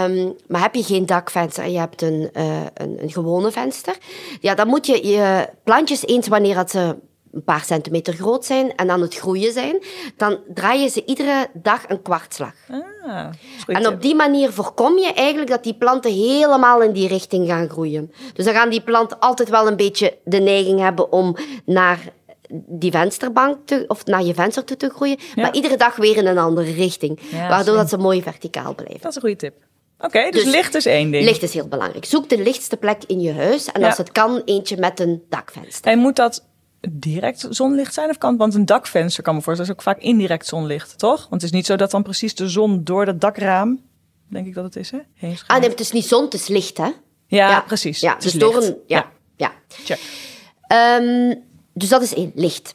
Um, 0.04 0.34
maar 0.48 0.60
heb 0.60 0.74
je 0.74 0.82
geen 0.82 1.06
dakvenster 1.06 1.64
en 1.64 1.72
je 1.72 1.78
hebt 1.78 2.02
een, 2.02 2.30
uh, 2.32 2.44
een, 2.74 3.02
een 3.02 3.10
gewone 3.10 3.50
venster... 3.50 3.96
Ja, 4.40 4.54
dan 4.54 4.66
moet 4.66 4.86
je 4.86 5.06
je 5.06 5.48
plantjes 5.64 6.06
eens 6.06 6.28
wanneer 6.28 6.54
dat 6.54 6.70
ze 6.70 6.96
een 7.36 7.44
paar 7.44 7.64
centimeter 7.64 8.14
groot 8.14 8.44
zijn 8.44 8.74
en 8.74 8.90
aan 8.90 9.00
het 9.00 9.14
groeien 9.14 9.52
zijn, 9.52 9.82
dan 10.16 10.38
draai 10.54 10.80
je 10.80 10.88
ze 10.88 11.04
iedere 11.04 11.48
dag 11.52 11.88
een 11.88 12.02
kwartslag. 12.02 12.54
Ah, 13.02 13.28
en 13.66 13.86
op 13.86 14.02
die 14.02 14.14
manier 14.14 14.52
voorkom 14.52 14.98
je 14.98 15.12
eigenlijk 15.12 15.50
dat 15.50 15.64
die 15.64 15.74
planten 15.74 16.12
helemaal 16.12 16.82
in 16.82 16.92
die 16.92 17.08
richting 17.08 17.48
gaan 17.48 17.68
groeien. 17.68 18.12
Dus 18.34 18.44
dan 18.44 18.54
gaan 18.54 18.70
die 18.70 18.80
planten 18.80 19.18
altijd 19.18 19.48
wel 19.48 19.66
een 19.66 19.76
beetje 19.76 20.18
de 20.24 20.38
neiging 20.38 20.80
hebben 20.80 21.12
om 21.12 21.36
naar 21.64 21.98
die 22.66 22.90
vensterbank 22.90 23.66
te, 23.66 23.84
of 23.88 24.04
naar 24.04 24.22
je 24.22 24.34
venster 24.34 24.64
toe 24.64 24.76
te 24.76 24.90
groeien, 24.90 25.18
maar 25.34 25.54
iedere 25.54 25.76
dag 25.76 25.96
weer 25.96 26.16
in 26.16 26.26
een 26.26 26.38
andere 26.38 26.72
richting, 26.72 27.20
waardoor 27.48 27.76
dat 27.76 27.88
ze 27.88 27.96
mooi 27.96 28.22
verticaal 28.22 28.74
blijven. 28.74 29.00
Dat 29.00 29.10
is 29.10 29.14
een 29.14 29.20
goede 29.20 29.36
tip. 29.36 29.54
Oké, 29.98 30.30
dus, 30.30 30.44
dus, 30.44 30.52
licht 30.52 30.74
is 30.74 30.86
één 30.86 31.10
ding. 31.10 31.24
Licht 31.24 31.42
is 31.42 31.54
heel 31.54 31.68
belangrijk. 31.68 32.04
Zoek 32.04 32.28
de 32.28 32.38
lichtste 32.38 32.76
plek 32.76 33.02
in 33.06 33.20
je 33.20 33.32
huis 33.32 33.72
en 33.72 33.82
als 33.82 33.96
het 33.96 34.12
kan, 34.12 34.42
eentje 34.44 34.76
met 34.76 35.00
een 35.00 35.22
dakvenster. 35.28 35.92
En 35.92 35.98
moet 35.98 36.16
dat 36.16 36.44
direct 36.90 37.46
zonlicht 37.50 37.94
zijn? 37.94 38.10
Of 38.10 38.18
kan, 38.18 38.36
want 38.36 38.54
een 38.54 38.66
dakvenster 38.66 39.22
kan 39.22 39.34
me 39.34 39.42
voorstellen, 39.42 39.72
is 39.72 39.78
ook 39.78 39.84
vaak 39.84 39.98
indirect 39.98 40.46
zonlicht, 40.46 40.98
toch? 40.98 41.20
Want 41.20 41.30
het 41.30 41.42
is 41.42 41.50
niet 41.50 41.66
zo 41.66 41.76
dat 41.76 41.90
dan 41.90 42.02
precies 42.02 42.34
de 42.34 42.48
zon 42.48 42.84
door 42.84 43.04
dat 43.04 43.20
dakraam, 43.20 43.80
denk 44.28 44.46
ik 44.46 44.54
dat 44.54 44.64
het 44.64 44.76
is, 44.76 44.90
hè? 44.90 44.98
Heen 45.14 45.38
ah, 45.46 45.60
nee, 45.60 45.68
het 45.68 45.80
is 45.80 45.92
niet 45.92 46.06
zon, 46.06 46.24
het 46.24 46.34
is 46.34 46.48
licht, 46.48 46.76
hè? 46.76 46.90
Ja, 47.26 47.60
precies. 47.60 48.00
Ja, 48.00 48.14
dus 48.14 48.32
door 48.32 48.62
een... 48.62 48.76
Ja, 48.86 49.10
ja. 49.36 49.52
ja. 49.84 49.96
Um, 51.00 51.42
dus 51.72 51.88
dat 51.88 52.02
is 52.02 52.14
één, 52.14 52.32
licht. 52.34 52.74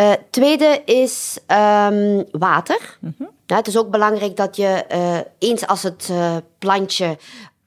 Uh, 0.00 0.12
tweede 0.30 0.82
is 0.84 1.38
um, 1.46 2.24
water. 2.30 2.98
Mm 3.00 3.14
-hmm. 3.18 3.28
ja, 3.46 3.56
het 3.56 3.66
is 3.66 3.76
ook 3.76 3.90
belangrijk 3.90 4.36
dat 4.36 4.56
je 4.56 4.84
uh, 4.92 5.18
eens 5.38 5.66
als 5.66 5.82
het 5.82 6.08
uh, 6.10 6.36
plantje 6.58 7.18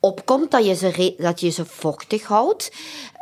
opkomt, 0.01 0.51
dat 0.51 0.65
je 0.65 0.75
ze, 0.75 1.15
dat 1.17 1.39
je 1.39 1.49
ze 1.49 1.65
vochtig 1.65 2.27
houdt. 2.27 2.71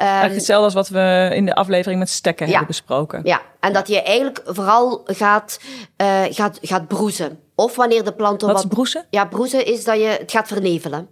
Um, 0.02 0.08
hetzelfde 0.08 0.66
als 0.66 0.74
wat 0.74 0.88
we 0.88 1.30
in 1.34 1.46
de 1.46 1.56
aflevering 1.56 2.00
met 2.00 2.10
stekken 2.10 2.48
hebben 2.48 2.68
besproken. 2.68 3.22
Ja, 3.24 3.42
en 3.60 3.74
dat 3.74 3.88
je 3.88 4.02
eigenlijk 4.02 4.42
vooral 4.46 5.02
gaat, 5.06 5.60
uh, 6.02 6.24
gaat, 6.30 6.58
gaat 6.62 6.88
broezen. 6.88 7.40
Of 7.56 7.76
wanneer 7.76 8.04
de 8.04 8.14
planten 8.14 8.48
wat... 8.48 8.56
Wat 8.56 8.66
is 8.66 8.72
broezen? 8.72 9.06
Ja, 9.10 9.26
broezen 9.26 9.66
is 9.66 9.84
dat 9.84 9.96
je 9.96 10.06
het 10.06 10.32
gaat 10.32 10.48
vernevelen. 10.48 11.08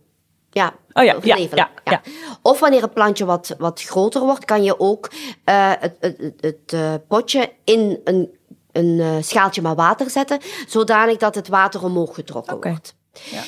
Ja, 0.52 0.74
oh 0.94 1.04
ja, 1.04 1.22
vernevelen. 1.22 1.70
Ja, 1.84 1.92
ja, 1.92 2.02
Of 2.42 2.60
wanneer 2.60 2.84
een 2.84 2.94
plantje 2.94 3.26
wat, 3.26 3.56
wat 3.58 3.82
groter 3.82 4.22
wordt, 4.22 4.46
kan 4.46 4.64
je 4.64 4.80
ook 4.80 5.12
uh, 5.46 5.72
het, 5.80 5.96
het, 6.00 6.34
het 6.40 6.72
uh, 6.74 6.94
potje 7.08 7.52
in 7.64 8.00
een, 8.04 8.38
een 8.72 9.24
schaaltje 9.24 9.62
met 9.62 9.76
water 9.76 10.10
zetten, 10.10 10.40
zodanig 10.68 11.18
dat 11.18 11.36
het 11.36 11.48
water 11.48 11.84
omhoog 11.84 12.16
getrokken 12.16 12.56
okay. 12.56 12.72
wordt. 12.72 12.96
Ja. 13.32 13.42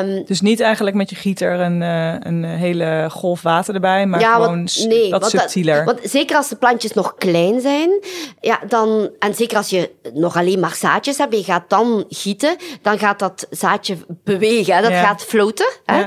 Um, 0.00 0.24
dus 0.24 0.40
niet 0.40 0.60
eigenlijk 0.60 0.96
met 0.96 1.10
je 1.10 1.16
gieter 1.16 1.60
een, 1.60 1.80
uh, 1.80 2.14
een 2.18 2.44
hele 2.44 3.06
golf 3.10 3.42
water 3.42 3.74
erbij, 3.74 4.06
maar 4.06 4.20
ja, 4.20 4.34
gewoon 4.34 4.62
wat, 4.62 4.84
nee, 4.88 5.10
wat 5.10 5.30
subtieler. 5.30 5.84
want 5.84 6.00
zeker 6.02 6.36
als 6.36 6.48
de 6.48 6.56
plantjes 6.56 6.92
nog 6.92 7.14
klein 7.14 7.60
zijn, 7.60 7.90
ja, 8.40 8.60
dan, 8.68 9.10
en 9.18 9.34
zeker 9.34 9.56
als 9.56 9.70
je 9.70 9.90
nog 10.14 10.36
alleen 10.36 10.60
maar 10.60 10.74
zaadjes 10.74 11.18
hebt, 11.18 11.34
je 11.34 11.44
gaat 11.44 11.64
dan 11.70 12.04
gieten, 12.08 12.56
dan 12.82 12.98
gaat 12.98 13.18
dat 13.18 13.46
zaadje 13.50 13.96
bewegen, 14.24 14.74
hè, 14.74 14.82
dat 14.82 14.90
ja. 14.90 15.02
gaat 15.02 15.24
floten. 15.24 15.68
Hè. 15.84 15.98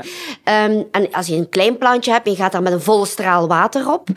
Ja. 0.44 0.64
Um, 0.64 0.88
en 0.90 1.12
als 1.12 1.26
je 1.26 1.34
een 1.34 1.48
klein 1.48 1.78
plantje 1.78 2.12
hebt 2.12 2.26
en 2.26 2.32
je 2.32 2.38
gaat 2.38 2.52
daar 2.52 2.62
met 2.62 2.72
een 2.72 2.80
volle 2.80 3.06
straal 3.06 3.48
water 3.48 3.92
op, 3.92 4.08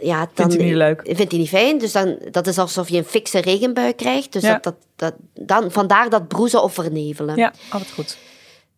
ja, 0.00 0.18
dan 0.18 0.28
vindt 0.34 0.54
hij 0.54 0.64
niet 0.64 0.74
leuk. 0.74 1.00
Vindt 1.04 1.30
hij 1.30 1.40
niet 1.40 1.48
fijn. 1.48 1.78
Dus 1.78 1.92
dan, 1.92 2.18
dat 2.30 2.46
is 2.46 2.58
alsof 2.58 2.88
je 2.88 2.96
een 2.96 3.04
fikse 3.04 3.40
regenbui 3.40 3.92
krijgt. 3.92 4.32
Dus 4.32 4.42
dat, 4.42 4.62
dat, 4.62 4.74
dat, 4.96 5.14
dan, 5.34 5.70
vandaar 5.70 6.10
dat 6.10 6.28
broezen 6.28 6.62
of 6.62 6.74
vernevelen. 6.74 7.36
Ja, 7.36 7.52
altijd 7.70 7.92
goed. 7.92 8.16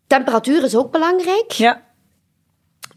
Temperatuur 0.06 0.64
is 0.64 0.76
ook 0.76 0.92
belangrijk. 0.92 1.50
Ja. 1.50 1.82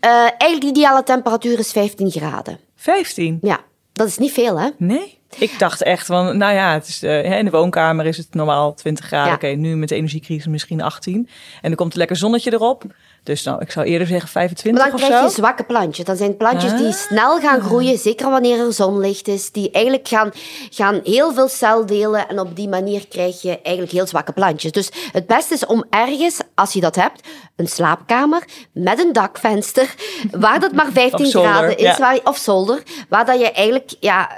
Uh, 0.06 0.12
eigenlijk 0.12 0.62
de 0.62 0.68
ideale 0.68 1.04
temperatuur 1.04 1.60
is 1.60 1.72
15 1.72 2.12
graden. 2.12 2.60
15? 2.76 3.38
Ja, 3.42 3.60
dat 3.94 4.08
is 4.08 4.18
niet 4.18 4.32
veel, 4.32 4.60
hè? 4.60 4.70
Nee. 4.78 5.18
Ik 5.38 5.60
dacht 5.60 5.84
echt 5.84 6.06
van, 6.06 6.38
nou 6.38 6.54
ja, 6.54 6.74
het 6.74 6.88
is, 6.88 7.04
uh, 7.04 7.38
in 7.38 7.46
de 7.46 7.52
woonkamer 7.52 8.06
is 8.06 8.18
het 8.18 8.34
normaal 8.34 8.74
20 8.74 9.06
graden. 9.06 9.34
Oké, 9.34 9.48
nu 9.48 9.76
met 9.76 9.90
de 9.90 9.96
energiecrisis 9.96 10.48
misschien 10.48 10.82
18. 10.82 11.16
En 11.16 11.28
dan 11.62 11.76
komt 11.76 11.92
een 11.92 11.98
lekker 11.98 12.16
zonnetje 12.16 12.54
erop. 12.54 12.84
Dus 13.28 13.44
nou, 13.44 13.62
ik 13.62 13.72
zou 13.72 13.86
eerder 13.86 14.08
zeggen 14.08 14.30
25 14.30 14.82
Maar 14.82 14.92
dan 14.92 15.00
krijg 15.00 15.24
je 15.24 15.30
zwakke 15.30 15.64
plantjes. 15.64 16.06
Dan 16.06 16.16
zijn 16.16 16.38
plantjes 16.38 16.72
die 16.72 16.88
ah. 16.88 16.94
snel 16.94 17.40
gaan 17.40 17.62
groeien, 17.62 17.98
zeker 17.98 18.30
wanneer 18.30 18.60
er 18.60 18.74
zonlicht 18.74 19.28
is. 19.28 19.52
Die 19.52 19.72
eigenlijk 19.72 20.08
gaan, 20.08 20.32
gaan 20.70 21.00
heel 21.04 21.34
veel 21.34 21.48
cel 21.48 21.86
delen 21.86 22.28
en 22.28 22.40
op 22.40 22.56
die 22.56 22.70
manier 22.70 23.08
krijg 23.08 23.42
je 23.42 23.62
eigenlijk 23.62 23.96
heel 23.96 24.08
zwakke 24.08 24.32
plantjes. 24.32 24.72
Dus 24.72 24.90
het 25.12 25.28
beste 25.28 25.54
is 25.54 25.66
om 25.66 25.86
ergens, 25.90 26.40
als 26.56 26.74
je 26.74 26.80
dat 26.80 26.96
hebt, 26.96 27.28
een 27.56 27.68
slaapkamer 27.68 28.44
met 28.74 29.00
een 29.00 29.14
dakvenster, 29.14 29.96
waar 30.32 30.60
dat 30.60 30.72
maar 30.72 30.92
15 30.92 31.26
graden 31.26 31.78
is, 31.78 31.98
waar, 31.98 32.20
of 32.24 32.38
zolder, 32.38 32.84
waar 33.10 33.26
dat 33.26 33.40
je 33.40 33.52
eigenlijk 33.52 33.94
ja, 34.00 34.32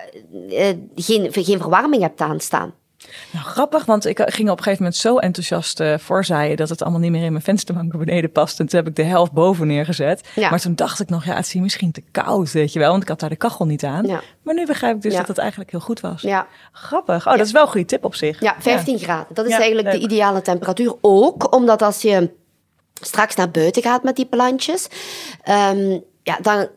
eh, 0.49 0.67
geen, 0.95 1.27
geen 1.31 1.59
verwarming 1.59 2.01
hebt 2.01 2.21
aanstaan. 2.21 2.73
Nou, 3.31 3.45
grappig, 3.45 3.85
want 3.85 4.05
ik 4.05 4.17
ging 4.25 4.49
op 4.49 4.57
een 4.57 4.63
gegeven 4.63 4.83
moment 4.83 4.95
zo 4.95 5.17
enthousiast 5.17 5.79
uh, 5.79 5.97
voorzaaien 5.97 6.57
dat 6.57 6.69
het 6.69 6.81
allemaal 6.81 6.99
niet 6.99 7.11
meer 7.11 7.23
in 7.23 7.31
mijn 7.31 7.43
vensterbanken 7.43 7.99
beneden 7.99 8.31
past. 8.31 8.59
En 8.59 8.67
toen 8.67 8.79
heb 8.79 8.87
ik 8.87 8.95
de 8.95 9.03
helft 9.03 9.31
boven 9.31 9.67
neergezet. 9.67 10.27
Maar 10.35 10.59
toen 10.59 10.75
dacht 10.75 10.99
ik 10.99 11.09
nog, 11.09 11.25
ja, 11.25 11.35
het 11.35 11.45
is 11.45 11.51
hier 11.51 11.61
misschien 11.61 11.91
te 11.91 12.03
koud, 12.11 12.51
weet 12.51 12.73
je 12.73 12.79
wel, 12.79 12.89
want 12.91 13.01
ik 13.01 13.09
had 13.09 13.19
daar 13.19 13.29
de 13.29 13.35
kachel 13.35 13.65
niet 13.65 13.83
aan. 13.83 14.05
Maar 14.41 14.53
nu 14.53 14.65
begrijp 14.65 14.95
ik 14.95 15.01
dus 15.01 15.15
dat 15.15 15.27
het 15.27 15.37
eigenlijk 15.37 15.71
heel 15.71 15.79
goed 15.79 15.99
was. 15.99 16.21
Ja. 16.21 16.47
Grappig. 16.71 17.27
Oh, 17.27 17.37
dat 17.37 17.45
is 17.45 17.51
wel 17.51 17.61
een 17.61 17.67
goede 17.67 17.85
tip 17.85 18.05
op 18.05 18.15
zich. 18.15 18.39
Ja, 18.39 18.55
15 18.59 18.99
graden. 18.99 19.33
Dat 19.33 19.45
is 19.45 19.57
eigenlijk 19.57 19.91
de 19.91 19.99
ideale 19.99 20.41
temperatuur. 20.41 20.95
Ook 21.01 21.55
omdat 21.55 21.81
als 21.81 22.01
je 22.01 22.29
straks 23.01 23.35
naar 23.35 23.51
buiten 23.51 23.81
gaat 23.81 24.03
met 24.03 24.15
die 24.15 24.25
plantjes, 24.25 24.87
um, 25.49 26.03
ja, 26.23 26.37
dan 26.41 26.67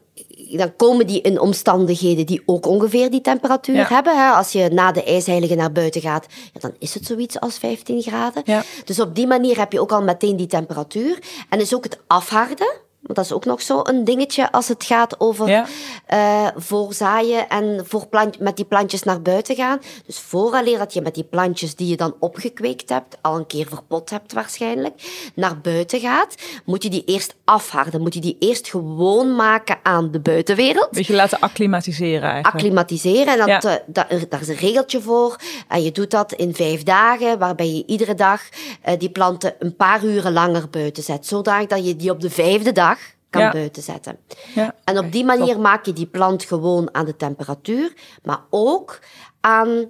dan 0.59 0.77
komen 0.77 1.07
die 1.07 1.21
in 1.21 1.41
omstandigheden 1.41 2.27
die 2.27 2.43
ook 2.47 2.67
ongeveer 2.67 3.11
die 3.11 3.21
temperatuur 3.21 3.89
hebben. 3.89 4.17
Hè. 4.17 4.31
Als 4.31 4.53
je 4.53 4.69
na 4.69 4.93
de 4.93 5.05
ijsheilige 5.05 5.55
naar 5.55 5.73
buiten 5.73 6.01
gaat, 6.01 6.27
ja, 6.53 6.61
dan 6.61 6.73
is 6.79 6.95
het 6.95 7.07
zoiets 7.07 7.41
als 7.41 7.59
15 7.59 8.03
graden. 8.03 8.43
Ja. 8.45 8.63
Dus 8.85 9.01
op 9.01 9.15
die 9.15 9.27
manier 9.27 9.59
heb 9.59 9.73
je 9.73 9.81
ook 9.81 9.93
al 9.93 10.03
meteen 10.03 10.37
die 10.37 10.47
temperatuur. 10.47 11.19
En 11.49 11.61
is 11.61 11.75
ook 11.75 11.85
het 11.85 11.99
afharden 12.07 12.81
dat 13.15 13.25
is 13.25 13.33
ook 13.33 13.45
nog 13.45 13.63
zo 13.63 13.81
een 13.85 14.05
dingetje 14.05 14.53
als 14.53 14.69
het 14.69 14.85
gaat 14.85 15.21
over 15.21 15.49
ja. 15.49 15.67
uh, 16.13 16.49
voorzaaien 16.57 17.49
en 17.49 17.85
voor 17.87 18.07
plant, 18.07 18.39
met 18.39 18.57
die 18.57 18.65
plantjes 18.65 19.03
naar 19.03 19.23
buiten 19.23 19.57
gaan. 19.57 19.81
Dus 20.07 20.19
vooraleer 20.19 20.79
dat 20.79 20.93
je 20.93 21.01
met 21.01 21.15
die 21.15 21.25
plantjes 21.25 21.75
die 21.75 21.89
je 21.89 21.97
dan 21.97 22.15
opgekweekt 22.19 22.89
hebt, 22.89 23.17
al 23.21 23.37
een 23.37 23.47
keer 23.47 23.67
verpot 23.67 24.11
hebt 24.11 24.33
waarschijnlijk, 24.33 24.95
naar 25.35 25.61
buiten 25.61 26.01
gaat, 26.01 26.35
moet 26.65 26.83
je 26.83 26.91
die 26.91 27.05
eerst 27.05 27.35
afharden. 27.45 28.01
Moet 28.01 28.15
je 28.15 28.21
die 28.21 28.37
eerst 28.39 28.69
gewoon 28.69 29.37
maken 29.37 29.79
aan 29.83 30.11
de 30.11 30.21
buitenwereld. 30.21 30.91
Beetje 30.91 31.15
laten 31.15 31.41
acclimatiseren 31.41 32.31
eigenlijk. 32.31 32.55
Acclimatiseren. 32.55 33.33
En 33.33 33.39
dat, 33.39 33.47
ja. 33.49 33.83
daar 34.29 34.41
is 34.41 34.49
een 34.49 34.55
regeltje 34.55 35.01
voor. 35.01 35.37
En 35.69 35.83
je 35.83 35.93
doet 35.93 36.11
dat 36.11 36.33
in 36.33 36.55
vijf 36.55 36.83
dagen, 36.83 37.39
waarbij 37.39 37.69
je 37.69 37.87
iedere 37.87 38.15
dag 38.15 38.43
uh, 38.89 38.95
die 38.99 39.11
planten 39.11 39.55
een 39.59 39.77
paar 39.77 40.05
uren 40.05 40.33
langer 40.33 40.69
buiten 40.71 41.03
zet. 41.03 41.27
Zodanig 41.27 41.69
dat 41.69 41.87
je 41.87 41.97
die 41.97 42.11
op 42.11 42.21
de 42.21 42.31
vijfde 42.31 42.73
dag 42.73 42.99
kan 43.33 43.51
buiten 43.51 43.83
zetten. 43.83 44.19
Ja. 44.55 44.75
En 44.85 44.99
op 44.99 45.13
die 45.13 45.25
manier 45.25 45.61
maak 45.61 45.85
je 45.85 45.93
die 45.93 46.07
plant 46.07 46.45
gewoon 46.45 46.95
aan 46.95 47.05
de 47.05 47.17
temperatuur, 47.17 47.93
maar 48.23 48.41
ook 48.51 48.99
aan 49.41 49.87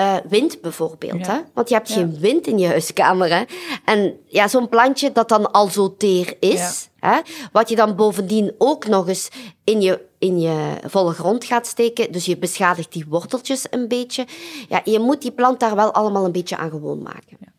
uh, 0.00 0.16
wind 0.28 0.60
bijvoorbeeld. 0.60 1.26
Hè? 1.26 1.40
Want 1.54 1.68
je 1.68 1.74
hebt 1.74 1.92
geen 1.92 2.18
wind 2.18 2.46
in 2.46 2.58
je 2.58 2.66
huiskamer. 2.66 3.34
Hè? 3.34 3.44
En 3.84 4.20
ja, 4.26 4.48
zo'n 4.48 4.68
plantje 4.68 5.12
dat 5.12 5.28
dan 5.28 5.52
al 5.52 5.68
zo 5.68 5.96
teer 5.96 6.36
is, 6.40 6.88
hè? 6.98 7.20
wat 7.52 7.68
je 7.68 7.76
dan 7.76 7.96
bovendien 7.96 8.54
ook 8.58 8.86
nog 8.86 9.08
eens 9.08 9.28
in 9.64 9.80
je, 9.80 10.04
in 10.18 10.40
je 10.40 10.76
volle 10.86 11.12
grond 11.12 11.44
gaat 11.44 11.66
steken. 11.66 12.12
Dus 12.12 12.24
je 12.24 12.38
beschadigt 12.38 12.92
die 12.92 13.06
worteltjes 13.08 13.66
een 13.70 13.88
beetje. 13.88 14.26
Ja, 14.68 14.80
je 14.84 14.98
moet 14.98 15.22
die 15.22 15.32
plant 15.32 15.60
daar 15.60 15.76
wel 15.76 15.92
allemaal 15.92 16.24
een 16.24 16.32
beetje 16.32 16.56
aan 16.56 16.70
gewoon 16.70 17.02
maken. 17.02 17.54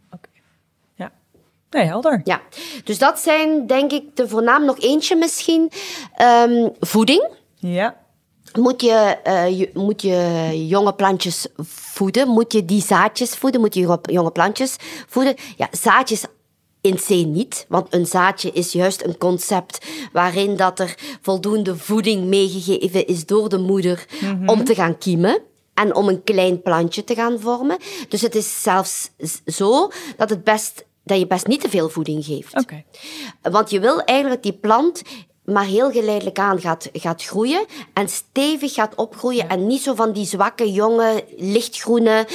Nee, 1.69 1.85
helder. 1.85 2.21
Ja, 2.23 2.41
dus 2.83 2.97
dat 2.97 3.19
zijn 3.19 3.67
denk 3.67 3.91
ik 3.91 4.15
de 4.15 4.27
voornaam 4.27 4.65
nog 4.65 4.79
eentje 4.79 5.15
misschien. 5.15 5.71
Um, 6.21 6.71
voeding. 6.79 7.27
Ja 7.55 8.05
moet 8.57 8.81
je, 8.81 9.17
uh, 9.27 9.59
je, 9.59 9.69
moet 9.73 10.01
je 10.01 10.67
jonge 10.67 10.93
plantjes 10.93 11.47
voeden? 11.67 12.27
Moet 12.27 12.53
je 12.53 12.65
die 12.65 12.81
zaadjes 12.81 13.29
voeden? 13.29 13.61
Moet 13.61 13.73
je 13.73 13.99
jonge 14.01 14.31
plantjes 14.31 14.75
voeden? 15.07 15.35
Ja, 15.57 15.67
zaadjes 15.71 16.25
in 16.81 16.95
C 16.95 17.09
niet, 17.09 17.65
want 17.69 17.93
een 17.93 18.05
zaadje 18.05 18.51
is 18.51 18.71
juist 18.71 19.03
een 19.03 19.17
concept 19.17 19.85
waarin 20.11 20.55
dat 20.55 20.79
er 20.79 20.95
voldoende 21.21 21.77
voeding 21.77 22.25
meegegeven 22.25 23.07
is 23.07 23.25
door 23.25 23.49
de 23.49 23.57
moeder 23.57 24.05
mhm. 24.21 24.49
om 24.49 24.63
te 24.63 24.75
gaan 24.75 24.97
kiemen 24.97 25.41
en 25.73 25.95
om 25.95 26.07
een 26.07 26.23
klein 26.23 26.61
plantje 26.61 27.03
te 27.03 27.15
gaan 27.15 27.39
vormen. 27.39 27.77
Dus 28.09 28.21
het 28.21 28.35
is 28.35 28.61
zelfs 28.61 29.09
zo 29.45 29.91
dat, 30.17 30.29
het 30.29 30.43
best, 30.43 30.85
dat 31.07 31.19
je 31.19 31.27
best 31.27 31.47
niet 31.47 31.61
te 31.61 31.69
veel 31.69 31.89
voeding 31.89 32.25
geeft. 32.25 32.55
Okay. 32.55 32.85
Want 33.41 33.69
je 33.69 33.79
wil 33.79 34.01
eigenlijk 34.01 34.43
die 34.43 34.53
plant 34.53 35.01
maar 35.53 35.65
heel 35.65 35.91
geleidelijk 35.91 36.39
aan 36.39 36.59
gaat, 36.59 36.89
gaat 36.93 37.23
groeien 37.23 37.65
en 37.93 38.09
stevig 38.09 38.73
gaat 38.73 38.95
opgroeien 38.95 39.49
en 39.49 39.67
niet 39.67 39.81
zo 39.81 39.93
van 39.93 40.11
die 40.11 40.25
zwakke, 40.25 40.71
jonge, 40.71 41.23
lichtgroene, 41.37 42.27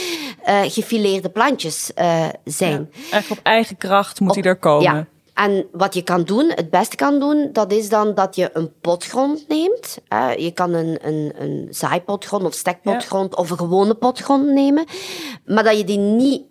uh, 0.48 0.60
gefileerde 0.62 1.28
plantjes 1.28 1.90
uh, 1.98 2.28
zijn. 2.44 2.90
Ja. 3.10 3.16
Echt 3.16 3.30
op 3.30 3.40
eigen 3.42 3.76
kracht 3.76 4.20
moet 4.20 4.34
hij 4.34 4.44
er 4.44 4.56
komen. 4.56 4.82
Ja. 4.82 5.06
En 5.34 5.66
wat 5.72 5.94
je 5.94 6.02
kan 6.02 6.22
doen, 6.22 6.52
het 6.54 6.70
beste 6.70 6.96
kan 6.96 7.20
doen, 7.20 7.48
dat 7.52 7.72
is 7.72 7.88
dan 7.88 8.14
dat 8.14 8.36
je 8.36 8.50
een 8.52 8.72
potgrond 8.80 9.44
neemt. 9.48 9.98
Uh, 10.12 10.36
je 10.36 10.50
kan 10.50 10.72
een, 10.72 10.98
een, 11.02 11.32
een 11.38 11.66
zaaipotgrond 11.70 12.44
of 12.44 12.54
stekpotgrond 12.54 13.36
of 13.36 13.50
een 13.50 13.58
gewone 13.58 13.94
potgrond 13.94 14.46
nemen. 14.46 14.84
Maar 15.46 15.64
dat 15.64 15.76
je 15.76 15.84
die 15.84 15.98
niet 15.98 16.42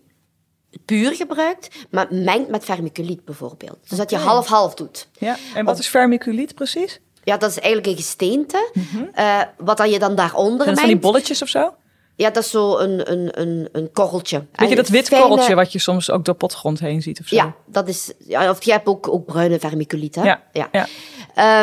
puur 0.85 1.15
gebruikt, 1.15 1.67
maar 1.89 2.07
mengt 2.09 2.49
met 2.49 2.65
vermiculiet 2.65 3.25
bijvoorbeeld. 3.25 3.77
Dus 3.87 3.97
dat 3.97 4.09
je 4.09 4.17
half-half 4.17 4.73
doet. 4.73 5.07
Ja, 5.17 5.37
en 5.55 5.65
wat 5.65 5.79
is 5.79 5.87
vermiculiet 5.87 6.55
precies? 6.55 6.99
Ja, 7.23 7.37
dat 7.37 7.49
is 7.49 7.59
eigenlijk 7.59 7.87
een 7.87 8.03
gesteente. 8.03 8.71
Mm 8.73 9.09
wat 9.57 9.77
dan 9.77 9.89
je 9.89 9.99
dan 9.99 10.15
daaronder 10.15 10.65
mengt. 10.65 10.79
Zijn 10.79 10.91
die 10.91 11.01
bolletjes 11.01 11.41
of 11.41 11.47
zo? 11.47 11.73
Ja, 12.15 12.29
dat 12.29 12.43
is 12.43 12.49
zo 12.49 12.77
een, 12.77 13.11
een, 13.11 13.41
een, 13.41 13.69
een 13.71 13.91
korreltje. 13.91 14.45
Weet 14.51 14.69
je 14.69 14.75
dat 14.75 14.87
wit 14.87 15.09
korreltje 15.09 15.55
wat 15.55 15.71
je 15.71 15.79
soms 15.79 16.11
ook 16.11 16.25
door 16.25 16.35
potgrond 16.35 16.79
heen 16.79 17.01
ziet 17.01 17.19
of 17.19 17.27
zo? 17.27 17.35
Ja, 17.35 17.55
dat 17.65 17.87
is, 17.87 18.13
ja, 18.17 18.49
of 18.49 18.63
je 18.63 18.71
hebt 18.71 18.87
ook, 18.87 19.07
ook 19.07 19.25
bruine 19.25 19.59
vermiculiet. 19.59 20.15
Hè? 20.15 20.23
Ja, 20.23 20.43
ja. 20.51 20.69
ja. 20.71 20.87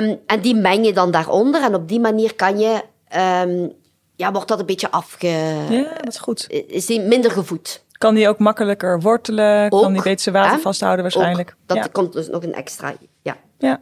Um, 0.03 0.19
en 0.27 0.41
die 0.41 0.55
meng 0.55 0.87
je 0.87 0.93
dan 0.93 1.11
daaronder 1.11 1.63
en 1.63 1.75
op 1.75 1.89
die 1.89 2.01
manier 2.01 2.35
kan 2.35 2.59
je... 2.59 2.83
Um, 3.47 3.73
ja, 4.17 4.33
wordt 4.33 4.49
dat 4.49 4.59
een 4.59 4.67
beetje 4.67 4.91
afge... 4.91 5.27
Ja, 5.71 5.95
dat 6.01 6.09
is 6.09 6.19
goed. 6.19 6.47
Is 6.67 6.87
die 6.87 7.01
minder 7.01 7.31
gevoed. 7.31 7.85
Kan 7.99 8.15
die 8.15 8.29
ook 8.29 8.39
makkelijker 8.39 9.01
wortelen? 9.01 9.69
kan 9.69 9.93
die 9.93 10.03
beter 10.03 10.21
zijn 10.21 10.35
water 10.35 10.61
vasthouden 10.61 11.03
waarschijnlijk? 11.03 11.57
Dat 11.67 11.91
komt 11.93 12.13
dus 12.13 12.29
nog 12.29 12.43
een 12.43 12.55
extra, 12.55 12.95
ja. 13.23 13.37
Ja. 13.59 13.81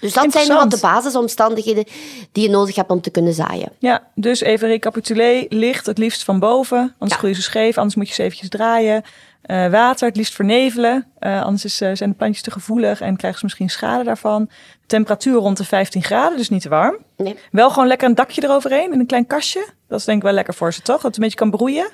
Dus 0.00 0.12
dat 0.12 0.32
zijn 0.32 0.48
wat 0.48 0.70
de 0.70 0.78
basisomstandigheden 0.80 1.84
die 2.32 2.42
je 2.42 2.50
nodig 2.50 2.74
hebt 2.74 2.90
om 2.90 3.00
te 3.00 3.10
kunnen 3.10 3.32
zaaien. 3.32 3.72
Ja, 3.78 4.02
dus 4.14 4.40
even 4.40 4.68
recapitulé. 4.68 5.46
Licht 5.48 5.86
het 5.86 5.98
liefst 5.98 6.24
van 6.24 6.38
boven, 6.38 6.94
anders 6.98 7.18
groeien 7.18 7.36
ze 7.36 7.42
scheef. 7.42 7.76
Anders 7.78 7.94
moet 7.94 8.08
je 8.08 8.14
ze 8.14 8.22
eventjes 8.22 8.48
draaien. 8.48 9.02
Uh, 9.46 9.70
water 9.70 10.08
het 10.08 10.16
liefst 10.16 10.34
vernevelen. 10.34 11.06
Uh, 11.20 11.42
anders 11.42 11.64
is, 11.64 11.82
uh, 11.82 11.90
zijn 11.92 12.10
de 12.10 12.16
plantjes 12.16 12.42
te 12.42 12.50
gevoelig 12.50 13.00
en 13.00 13.16
krijgen 13.16 13.38
ze 13.38 13.44
misschien 13.44 13.70
schade 13.70 14.04
daarvan. 14.04 14.50
Temperatuur 14.86 15.34
rond 15.34 15.56
de 15.56 15.64
15 15.64 16.02
graden, 16.02 16.38
dus 16.38 16.48
niet 16.48 16.62
te 16.62 16.68
warm. 16.68 16.96
Nee. 17.16 17.36
Wel 17.50 17.70
gewoon 17.70 17.86
lekker 17.86 18.08
een 18.08 18.14
dakje 18.14 18.42
eroverheen 18.42 18.92
in 18.92 19.00
een 19.00 19.06
klein 19.06 19.26
kastje. 19.26 19.68
Dat 19.88 19.98
is 19.98 20.04
denk 20.04 20.18
ik 20.18 20.24
wel 20.24 20.32
lekker 20.32 20.54
voor 20.54 20.72
ze, 20.72 20.82
toch? 20.82 20.96
Dat 20.96 21.04
het 21.04 21.16
een 21.16 21.22
beetje 21.22 21.38
kan 21.38 21.50
broeien. 21.50 21.88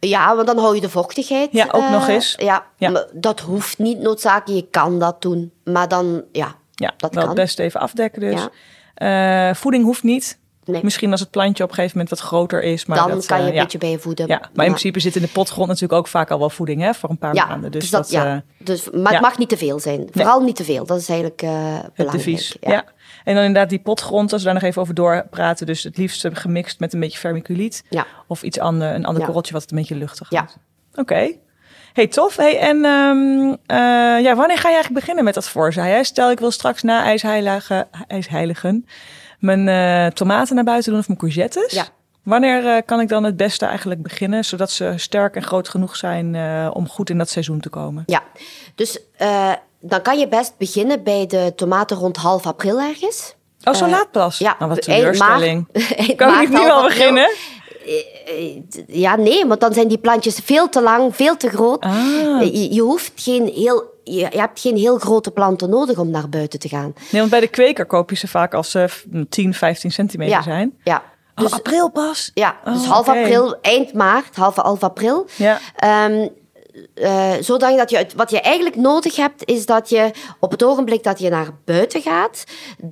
Ja, 0.00 0.34
want 0.34 0.46
dan 0.46 0.58
hou 0.58 0.74
je 0.74 0.80
de 0.80 0.88
vochtigheid. 0.88 1.48
Ja, 1.52 1.68
ook 1.70 1.88
nog 1.88 2.08
eens. 2.08 2.34
Ja, 2.36 2.66
ja. 2.76 3.06
dat 3.12 3.40
hoeft 3.40 3.78
niet 3.78 3.98
noodzakelijk. 3.98 4.64
Je 4.64 4.70
kan 4.70 4.98
dat 4.98 5.22
doen. 5.22 5.52
Maar 5.64 5.88
dan, 5.88 6.22
ja, 6.32 6.54
ja 6.74 6.94
dat 6.96 7.14
wel 7.14 7.24
kan. 7.24 7.34
best 7.34 7.58
even 7.58 7.80
afdekken 7.80 8.20
dus. 8.20 8.48
Ja. 8.94 9.54
voeding 9.54 9.84
hoeft 9.84 10.02
niet. 10.02 10.38
Nee. 10.66 10.84
Misschien 10.84 11.10
als 11.10 11.20
het 11.20 11.30
plantje 11.30 11.62
op 11.62 11.68
een 11.68 11.74
gegeven 11.74 11.98
moment 11.98 12.18
wat 12.18 12.28
groter 12.28 12.62
is. 12.62 12.86
Maar 12.86 12.96
dan 12.96 13.10
dat, 13.10 13.26
kan 13.26 13.38
je 13.38 13.48
uh, 13.48 13.54
een 13.54 13.62
beetje 13.62 13.78
bij 13.78 13.98
voeden. 13.98 14.26
Ja, 14.26 14.38
maar 14.38 14.64
in 14.64 14.70
principe 14.70 15.00
zit 15.00 15.16
in 15.16 15.22
de 15.22 15.28
potgrond 15.28 15.68
natuurlijk 15.68 15.98
ook 15.98 16.08
vaak 16.08 16.30
al 16.30 16.38
wel 16.38 16.50
voeding 16.50 16.80
hè, 16.80 16.94
voor 16.94 17.10
een 17.10 17.18
paar 17.18 17.34
maanden. 17.34 17.70
Dus, 17.70 17.80
dus 17.80 17.90
dat, 17.90 18.10
ja. 18.10 18.42
Dus, 18.58 18.90
maar 18.90 19.12
het 19.12 19.20
mag 19.20 19.38
niet 19.38 19.48
te 19.48 19.56
veel 19.56 19.78
zijn. 19.78 20.08
Vooral 20.12 20.40
niet 20.40 20.56
te 20.56 20.64
veel. 20.64 20.86
Dat 20.86 21.00
is 21.00 21.08
eigenlijk 21.08 21.42
uh, 21.42 21.50
belangrijk. 21.50 22.10
devies. 22.10 22.56
Ja. 22.60 22.84
En 23.26 23.34
dan 23.34 23.44
inderdaad 23.44 23.70
die 23.70 23.78
potgrond, 23.78 24.32
als 24.32 24.42
we 24.42 24.46
daar 24.46 24.60
nog 24.60 24.68
even 24.68 24.82
over 24.82 24.94
doorpraten. 24.94 25.66
Dus 25.66 25.82
het 25.82 25.96
liefst 25.96 26.28
gemixt 26.32 26.80
met 26.80 26.92
een 26.92 27.00
beetje 27.00 27.18
vermiculiet. 27.18 27.84
Ja. 27.88 28.06
Of 28.26 28.42
iets 28.42 28.58
ander, 28.58 28.94
een 28.94 29.04
ander 29.04 29.24
korreltje 29.24 29.52
wat 29.52 29.62
het 29.62 29.70
een 29.70 29.76
beetje 29.76 29.94
luchtig 29.94 30.30
ja. 30.30 30.48
Oké. 30.90 31.00
Okay. 31.00 31.40
Hey, 31.92 32.06
tof. 32.06 32.36
Hey, 32.36 32.58
en 32.58 32.84
um, 32.84 33.48
uh, 33.48 33.56
ja, 34.22 34.34
wanneer 34.34 34.58
ga 34.58 34.68
je 34.68 34.74
eigenlijk 34.74 34.94
beginnen 34.94 35.24
met 35.24 35.34
dat 35.34 35.48
voorzaaien? 35.48 36.04
Stel, 36.04 36.30
ik 36.30 36.38
wil 36.38 36.50
straks 36.50 36.82
na 36.82 37.04
ijsheilige, 37.04 37.86
ijsheiligen 38.08 38.86
mijn 39.38 39.66
uh, 39.66 40.06
tomaten 40.06 40.54
naar 40.54 40.64
buiten 40.64 40.90
doen 40.90 41.00
of 41.00 41.06
mijn 41.06 41.18
courgettes. 41.18 41.72
Ja. 41.72 41.86
Wanneer 42.22 42.64
uh, 42.64 42.76
kan 42.84 43.00
ik 43.00 43.08
dan 43.08 43.24
het 43.24 43.36
beste 43.36 43.66
eigenlijk 43.66 44.02
beginnen, 44.02 44.44
zodat 44.44 44.70
ze 44.70 44.92
sterk 44.96 45.36
en 45.36 45.42
groot 45.42 45.68
genoeg 45.68 45.96
zijn 45.96 46.36
om 46.72 46.88
goed 46.88 47.10
in 47.10 47.18
dat 47.18 47.28
seizoen 47.28 47.60
te 47.60 47.68
komen? 47.68 48.02
Ja, 48.06 48.22
dus 48.74 49.00
dan 49.80 50.02
kan 50.02 50.18
je 50.18 50.28
best 50.28 50.54
beginnen 50.58 51.02
bij 51.02 51.26
de 51.26 51.52
tomaten 51.56 51.96
rond 51.96 52.16
half 52.16 52.46
april 52.46 52.80
ergens. 52.80 53.34
Oh, 53.64 53.74
zo 53.74 53.88
laat 53.88 54.10
pas? 54.10 54.38
Ja. 54.38 54.56
Nou, 54.58 54.70
wat 54.70 54.82
teleurstelling. 54.82 55.66
kan 56.16 56.40
ik 56.40 56.48
nu 56.48 56.70
al 56.70 56.82
beginnen? 56.82 57.30
Eh, 57.86 58.62
ja, 58.86 59.16
nee, 59.16 59.46
want 59.46 59.60
dan 59.60 59.72
zijn 59.72 59.88
die 59.88 59.98
plantjes 59.98 60.40
veel 60.44 60.68
te 60.68 60.82
lang, 60.82 61.16
veel 61.16 61.36
te 61.36 61.48
groot. 61.48 61.80
Ah. 61.80 61.94
Je, 62.40 62.74
je, 62.74 62.80
hoeft 62.80 63.12
geen 63.14 63.46
heel, 63.54 63.84
je, 64.04 64.18
je, 64.30 64.38
hebt 64.38 64.60
geen 64.60 64.76
heel 64.76 64.98
grote 64.98 65.30
planten 65.30 65.70
nodig 65.70 65.98
om 65.98 66.10
naar 66.10 66.28
buiten 66.28 66.58
te 66.58 66.68
gaan. 66.68 66.94
Nee, 67.10 67.20
want 67.20 67.30
bij 67.30 67.40
de 67.40 67.48
kweker 67.48 67.86
koop 67.86 68.10
je 68.10 68.16
ze 68.16 68.28
vaak 68.28 68.54
als 68.54 68.70
ze 68.70 68.88
10, 69.28 69.54
15 69.54 69.90
centimeter 69.92 70.36
ja, 70.36 70.42
zijn. 70.42 70.78
Ja. 70.84 71.02
Oh, 71.34 71.44
dus, 71.44 71.52
april 71.52 71.90
pas? 71.90 72.30
Ja, 72.34 72.56
dus 72.64 72.82
oh, 72.82 72.90
half 72.90 73.08
okay. 73.08 73.22
april, 73.22 73.60
eind 73.60 73.92
maart, 73.92 74.36
half, 74.36 74.56
half 74.56 74.82
april. 74.82 75.26
Ja. 75.36 75.58
Um, 76.08 76.30
uh, 76.94 77.32
zodat 77.40 77.76
dat 77.76 77.90
je, 77.90 78.06
wat 78.16 78.30
je 78.30 78.40
eigenlijk 78.40 78.76
nodig 78.76 79.16
hebt, 79.16 79.44
is 79.44 79.66
dat 79.66 79.88
je 79.88 80.10
op 80.40 80.50
het 80.50 80.64
ogenblik 80.64 81.02
dat 81.02 81.18
je 81.18 81.30
naar 81.30 81.48
buiten 81.64 82.02
gaat, 82.02 82.44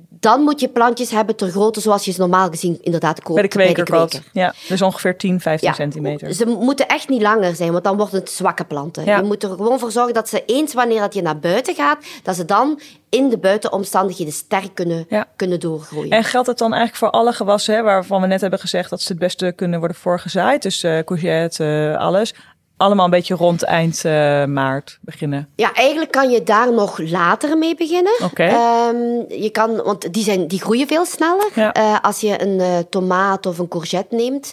dan 0.09 0.41
moet 0.41 0.59
je 0.59 0.67
plantjes 0.67 1.11
hebben 1.11 1.35
ter 1.35 1.49
grootte 1.49 1.81
zoals 1.81 2.05
je 2.05 2.11
ze 2.11 2.19
normaal 2.19 2.49
gezien 2.49 2.77
inderdaad 2.81 3.21
koopt. 3.21 3.33
Bij 3.33 3.41
de 3.41 3.47
kweker, 3.47 3.73
bij 3.73 3.99
de 3.99 4.07
kweker. 4.07 4.29
Ja, 4.33 4.53
dus 4.67 4.81
ongeveer 4.81 5.17
10, 5.17 5.39
15 5.39 5.67
ja, 5.67 5.73
centimeter. 5.73 6.33
Ze 6.33 6.45
moeten 6.45 6.87
echt 6.87 7.09
niet 7.09 7.21
langer 7.21 7.55
zijn, 7.55 7.71
want 7.71 7.83
dan 7.83 7.97
worden 7.97 8.19
het 8.19 8.29
zwakke 8.29 8.65
planten. 8.65 9.05
Ja. 9.05 9.17
Je 9.17 9.23
moet 9.23 9.43
er 9.43 9.49
gewoon 9.49 9.79
voor 9.79 9.91
zorgen 9.91 10.13
dat 10.13 10.29
ze 10.29 10.43
eens 10.45 10.73
wanneer 10.73 10.99
dat 10.99 11.13
je 11.13 11.21
naar 11.21 11.39
buiten 11.39 11.75
gaat, 11.75 12.05
dat 12.23 12.35
ze 12.35 12.45
dan 12.45 12.79
in 13.09 13.29
de 13.29 13.37
buitenomstandigheden 13.37 14.33
sterk 14.33 14.73
kunnen, 14.73 15.05
ja. 15.09 15.27
kunnen 15.35 15.59
doorgroeien. 15.59 16.11
En 16.11 16.23
geldt 16.23 16.47
het 16.47 16.57
dan 16.57 16.73
eigenlijk 16.73 17.03
voor 17.03 17.19
alle 17.19 17.33
gewassen, 17.33 17.75
hè, 17.75 17.81
waarvan 17.81 18.21
we 18.21 18.27
net 18.27 18.41
hebben 18.41 18.59
gezegd 18.59 18.89
dat 18.89 19.01
ze 19.01 19.11
het 19.11 19.19
beste 19.21 19.53
kunnen 19.55 19.79
worden 19.79 19.97
voorgezaaid? 19.97 20.61
Dus 20.61 20.83
uh, 20.83 20.99
courgette, 20.99 21.63
uh, 21.63 21.97
alles 21.97 22.33
allemaal 22.77 23.05
een 23.05 23.11
beetje 23.11 23.35
rond 23.35 23.63
eind 23.63 24.03
uh, 24.05 24.45
maart 24.45 24.97
beginnen? 25.01 25.49
Ja, 25.55 25.73
eigenlijk 25.73 26.11
kan 26.11 26.29
je 26.29 26.43
daar 26.43 26.73
nog 26.73 26.97
later 26.97 27.57
mee 27.57 27.75
beginnen. 27.75 28.13
Oké. 28.13 28.25
Okay. 28.25 28.89
Um, 28.89 29.25
je 29.29 29.49
kan, 29.49 29.75
want 29.75 30.13
die, 30.13 30.23
zijn, 30.23 30.47
die 30.47 30.61
groeien 30.61 30.87
veel 30.87 31.05
sneller. 31.05 31.49
Ja. 31.55 31.77
Uh, 31.77 31.99
als 32.01 32.19
je 32.19 32.41
een 32.41 32.59
uh, 32.59 32.77
tomaat 32.89 33.45
of 33.45 33.57
een 33.57 33.67
courgette 33.67 34.15
neemt, 34.15 34.51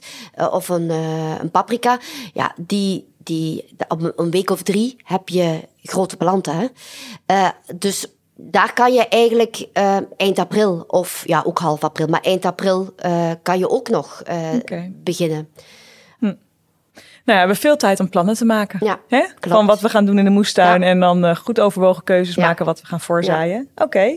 of 0.50 0.68
een, 0.68 0.90
een 1.40 1.50
paprika, 1.50 1.98
ja, 2.32 2.54
die, 2.56 3.08
die, 3.18 3.74
op 3.88 4.12
een 4.16 4.30
week 4.30 4.50
of 4.50 4.62
drie 4.62 4.96
heb 5.04 5.28
je 5.28 5.60
grote 5.82 6.16
planten. 6.16 6.70
Hè? 7.26 7.48
dus 7.76 8.06
daar 8.50 8.72
kan 8.72 8.92
je 8.92 9.08
eigenlijk 9.08 9.66
uh, 9.74 9.96
eind 10.16 10.38
april, 10.38 10.84
of 10.86 11.22
ja, 11.26 11.42
ook 11.46 11.58
half 11.58 11.84
april, 11.84 12.06
maar 12.06 12.20
eind 12.20 12.44
april 12.44 12.94
uh, 13.06 13.30
kan 13.42 13.58
je 13.58 13.68
ook 13.68 13.88
nog 13.88 14.22
uh, 14.28 14.36
okay. 14.60 14.92
beginnen. 14.94 15.48
Nou, 17.24 17.38
we 17.38 17.44
hebben 17.44 17.56
veel 17.56 17.76
tijd 17.76 18.00
om 18.00 18.08
plannen 18.08 18.34
te 18.34 18.44
maken. 18.44 18.78
Ja, 18.82 18.98
Hè? 19.08 19.22
Van 19.40 19.66
wat 19.66 19.80
we 19.80 19.88
gaan 19.88 20.04
doen 20.04 20.18
in 20.18 20.24
de 20.24 20.30
moestuin 20.30 20.80
Ja. 20.80 20.86
en 20.86 21.00
dan 21.00 21.24
uh, 21.24 21.36
goed 21.36 21.60
overwogen 21.60 22.04
keuzes 22.04 22.34
Ja. 22.34 22.46
maken 22.46 22.64
wat 22.64 22.80
we 22.80 22.86
gaan 22.86 23.00
voorzaaien. 23.00 23.68
Oké. 23.74 24.16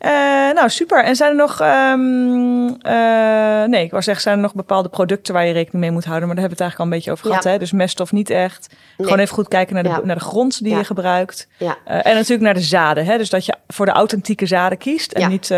Uh, 0.00 0.10
nou, 0.54 0.68
super. 0.68 1.04
En 1.04 1.16
zijn 1.16 1.30
er 1.30 1.36
nog, 1.36 1.60
um, 1.60 2.66
uh, 2.68 3.64
nee, 3.64 3.84
ik 3.84 3.90
wou 3.90 4.02
zeggen, 4.02 4.22
zijn 4.22 4.36
er 4.36 4.42
nog 4.42 4.54
bepaalde 4.54 4.88
producten 4.88 5.34
waar 5.34 5.46
je 5.46 5.52
rekening 5.52 5.84
mee 5.84 5.90
moet 5.90 6.04
houden? 6.04 6.26
Maar 6.26 6.36
daar 6.36 6.44
hebben 6.44 6.58
we 6.58 6.64
het 6.64 6.74
eigenlijk 6.74 6.78
al 6.78 6.84
een 6.84 6.90
beetje 6.90 7.10
over 7.10 7.26
gehad. 7.26 7.44
Hè? 7.44 7.58
Dus 7.58 7.72
meststof 7.72 8.12
niet 8.12 8.30
echt. 8.30 8.74
Gewoon 8.96 9.18
even 9.18 9.34
goed 9.34 9.48
kijken 9.48 9.74
naar 9.74 9.82
de, 9.82 10.00
naar 10.04 10.16
de 10.16 10.24
grond 10.24 10.62
die 10.62 10.76
je 10.76 10.84
gebruikt. 10.84 11.48
Uh, 11.58 11.70
en 11.84 12.14
natuurlijk 12.14 12.40
naar 12.40 12.54
de 12.54 12.60
zaden. 12.60 13.04
Hè? 13.04 13.18
Dus 13.18 13.30
dat 13.30 13.46
je 13.46 13.54
voor 13.66 13.86
de 13.86 13.92
authentieke 13.92 14.46
zaden 14.46 14.78
kiest 14.78 15.12
en 15.12 15.30
niet... 15.30 15.48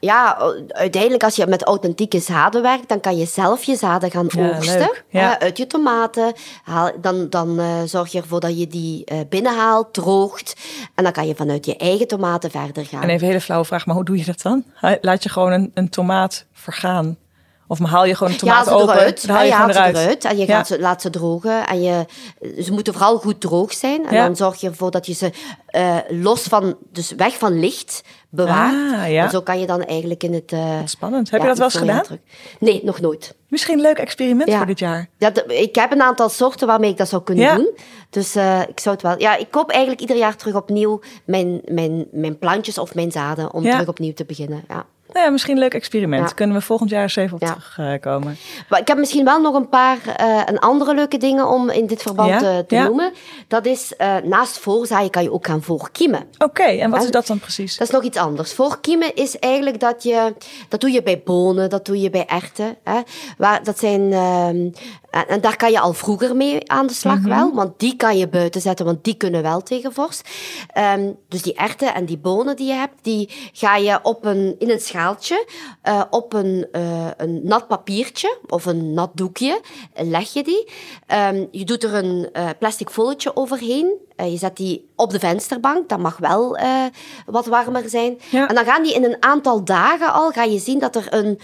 Ja, 0.00 0.52
uiteindelijk 0.68 1.24
als 1.24 1.36
je 1.36 1.46
met 1.46 1.64
authentieke 1.64 2.18
zaden 2.18 2.62
werkt, 2.62 2.88
dan 2.88 3.00
kan 3.00 3.16
je 3.16 3.26
zelf 3.26 3.64
je 3.64 3.76
zaden 3.76 4.10
gaan 4.10 4.28
oogsten. 4.38 4.90
uit 5.38 5.58
je 5.58 5.66
tomaten. 5.66 6.32
Haal, 6.62 6.90
dan 7.00 7.26
dan 7.30 7.60
zorg 7.88 8.12
je 8.12 8.20
ervoor 8.20 8.40
dat 8.40 8.58
je 8.58 8.66
die 8.66 9.04
binnenhaalt, 9.28 9.92
droogt. 9.92 10.56
En 10.94 11.04
dan 11.04 11.12
kan 11.12 11.26
je 11.26 11.34
vanuit 11.34 11.66
je 11.66 11.76
eigen 11.76 12.06
tomaten 12.06 12.50
verder 12.50 12.84
gaan. 12.84 13.02
En 13.02 13.08
even 13.08 13.22
een 13.22 13.28
hele 13.28 13.40
flauwe 13.40 13.66
vraag 13.66 13.81
maar 13.86 13.94
hoe 13.94 14.04
doe 14.04 14.18
je 14.18 14.24
dat 14.24 14.42
dan? 14.42 14.64
Laat 15.00 15.22
je 15.22 15.28
gewoon 15.28 15.52
een, 15.52 15.70
een 15.74 15.88
tomaat 15.88 16.46
vergaan? 16.52 17.16
Of 17.66 17.78
haal 17.78 18.04
je 18.04 18.14
gewoon 18.14 18.32
een 18.32 18.38
tomaat 18.38 18.66
ja, 18.66 18.72
open? 18.72 18.94
Eruit. 18.94 19.26
haal 19.26 19.42
je, 19.42 19.48
ja, 19.48 19.66
je 19.66 19.72
eruit. 19.72 19.96
eruit. 19.96 20.24
En 20.24 20.36
je 20.36 20.46
gaat 20.46 20.66
ze, 20.66 20.80
laat 20.80 21.02
ze 21.02 21.10
drogen. 21.10 21.66
En 21.66 21.82
je, 21.82 22.06
ze 22.62 22.72
moeten 22.72 22.92
vooral 22.92 23.18
goed 23.18 23.40
droog 23.40 23.72
zijn. 23.72 24.06
En 24.06 24.14
dan 24.14 24.36
zorg 24.36 24.60
je 24.60 24.68
ervoor 24.68 24.90
dat 24.90 25.06
je 25.06 25.12
ze 25.12 25.32
uh, 25.76 26.20
los 26.22 26.42
van, 26.42 26.76
dus 26.90 27.12
weg 27.16 27.38
van 27.38 27.60
licht 27.60 28.02
bewaart. 28.32 28.74
Ah, 28.74 29.10
ja. 29.10 29.24
En 29.24 29.30
zo 29.30 29.40
kan 29.40 29.60
je 29.60 29.66
dan 29.66 29.84
eigenlijk 29.84 30.22
in 30.22 30.34
het... 30.34 30.52
Uh, 30.52 30.78
spannend. 30.84 31.30
Heb 31.30 31.40
je 31.40 31.46
dat 31.46 31.58
wel 31.58 31.66
eens 31.66 31.76
gedaan? 31.76 32.02
Nee, 32.58 32.80
nog 32.84 33.00
nooit. 33.00 33.34
Misschien 33.48 33.74
een 33.74 33.82
leuk 33.82 33.98
experiment 33.98 34.54
voor 34.54 34.66
dit 34.66 34.78
jaar. 34.78 35.08
Ja, 35.18 35.32
ik 35.46 35.74
heb 35.74 35.92
een 35.92 36.02
aantal 36.02 36.28
soorten 36.28 36.66
waarmee 36.66 36.90
ik 36.90 36.96
dat 36.96 37.08
zou 37.08 37.22
kunnen 37.22 37.54
doen. 37.56 37.70
Dus 38.10 38.36
uh, 38.36 38.60
ik 38.60 38.80
zou 38.80 38.94
het 38.94 39.04
wel... 39.04 39.20
Ja, 39.20 39.36
ik 39.36 39.50
koop 39.50 39.70
eigenlijk 39.70 40.00
ieder 40.00 40.16
jaar 40.16 40.36
terug 40.36 40.54
opnieuw 40.54 41.00
mijn, 41.24 41.60
mijn, 41.64 42.06
mijn 42.10 42.38
plantjes 42.38 42.78
of 42.78 42.94
mijn 42.94 43.12
zaden 43.12 43.52
om 43.52 43.62
terug 43.62 43.88
opnieuw 43.88 44.12
te 44.12 44.24
beginnen. 44.24 44.64
Ja. 44.68 44.86
Nou 45.12 45.24
ja, 45.24 45.30
misschien 45.30 45.54
een 45.54 45.60
leuk 45.60 45.74
experiment. 45.74 46.34
Kunnen 46.34 46.56
we 46.56 46.62
volgend 46.62 46.90
jaar 46.90 47.02
eens 47.02 47.16
even 47.16 47.40
op 47.40 47.60
terugkomen. 47.74 48.36
Maar 48.68 48.80
ik 48.80 48.88
heb 48.88 48.98
misschien 48.98 49.24
wel 49.24 49.40
nog 49.40 49.54
een 49.54 49.68
paar 49.68 49.98
uh, 50.20 50.42
een 50.44 50.58
andere 50.58 50.94
leuke 50.94 51.16
dingen 51.16 51.48
om 51.48 51.70
in 51.70 51.86
dit 51.86 52.02
verband 52.02 52.38
te, 52.38 52.64
te 52.66 52.76
noemen. 52.76 53.12
Dat 53.48 53.66
is, 53.66 53.94
uh, 53.98 54.16
naast 54.16 54.58
voorzaaien 54.58 55.10
kan 55.10 55.22
je 55.22 55.32
ook 55.32 55.46
gaan 55.46 55.62
voorkiemen. 55.62 56.24
Oké, 56.38 56.62
en 56.62 56.90
wat 56.90 57.02
is 57.02 57.10
dat 57.10 57.26
dan 57.26 57.38
precies? 57.38 57.76
Dat 57.76 57.88
is 57.88 57.94
nog 57.94 58.02
iets 58.02 58.18
anders. 58.18 58.52
Voorkiemen 58.52 59.14
is 59.14 59.38
eigenlijk 59.38 59.80
dat 59.80 60.02
je, 60.02 60.34
dat 60.68 60.80
doe 60.80 60.90
je 60.90 61.02
bij 61.02 61.22
bonen, 61.24 61.70
dat 61.70 61.84
doe 61.84 62.00
je 62.00 62.10
bij 62.10 62.26
erwten. 62.26 62.76
Hè? 62.84 63.00
Waar, 63.38 63.64
dat 63.64 63.78
zijn, 63.78 64.00
uh, 64.00 64.46
en, 64.46 65.40
daar 65.40 65.56
kan 65.56 65.70
je 65.70 65.80
al 65.80 65.92
vroeger 65.92 66.36
mee 66.36 66.70
aan 66.70 66.86
de 66.86 66.92
slag 66.92 67.16
mm 67.16 67.22
-hmm. 67.24 67.30
wel, 67.30 67.54
want 67.54 67.78
die 67.78 67.96
kan 67.96 68.18
je 68.18 68.28
buiten 68.28 68.60
zetten, 68.60 68.84
want 68.84 69.04
die 69.04 69.14
kunnen 69.14 69.42
wel 69.42 69.62
tegen 69.62 69.92
vorst. 69.92 70.28
Um, 70.96 71.16
dus 71.28 71.42
die 71.42 71.54
erwten 71.54 71.94
en 71.94 72.04
die 72.04 72.18
bonen 72.18 72.56
die 72.56 72.66
je 72.66 72.72
hebt, 72.72 72.94
die 73.02 73.30
ga 73.52 73.76
je 73.76 73.98
op 74.02 74.24
een, 74.24 74.56
in 74.58 74.70
een 74.70 74.80
schaal 74.80 75.01
schaaltje 75.02 75.46
uh, 75.88 76.02
op 76.10 76.32
een, 76.32 76.68
uh, 76.72 77.10
een 77.16 77.40
nat 77.44 77.68
papiertje 77.68 78.38
of 78.48 78.64
een 78.64 78.94
nat 78.94 79.10
doekje. 79.14 79.60
Leg 79.94 80.32
je 80.32 80.42
die. 80.42 80.68
Um, 81.34 81.48
je 81.50 81.64
doet 81.64 81.84
er 81.84 81.94
een 81.94 82.28
uh, 82.32 82.48
plastic 82.58 82.90
folletje 82.90 83.36
overheen. 83.36 83.98
je 84.16 84.36
zet 84.36 84.56
die 84.56 84.90
op 84.96 85.10
de 85.10 85.18
vensterbank. 85.18 85.88
Dat 85.88 85.98
mag 85.98 86.16
wel 86.16 86.58
wat 87.26 87.46
warmer 87.46 87.88
zijn. 87.88 88.18
Ja. 88.30 88.48
En 88.48 88.54
dan 88.54 88.64
gaan 88.64 88.82
die 88.82 88.94
in 88.94 89.04
een 89.04 89.22
aantal 89.22 89.64
dagen 89.64 90.12
al, 90.12 90.30
ga 90.30 90.42
je 90.42 90.58
zien 90.58 90.78
dat 90.78 90.96
er 90.96 91.06
een 91.10 91.40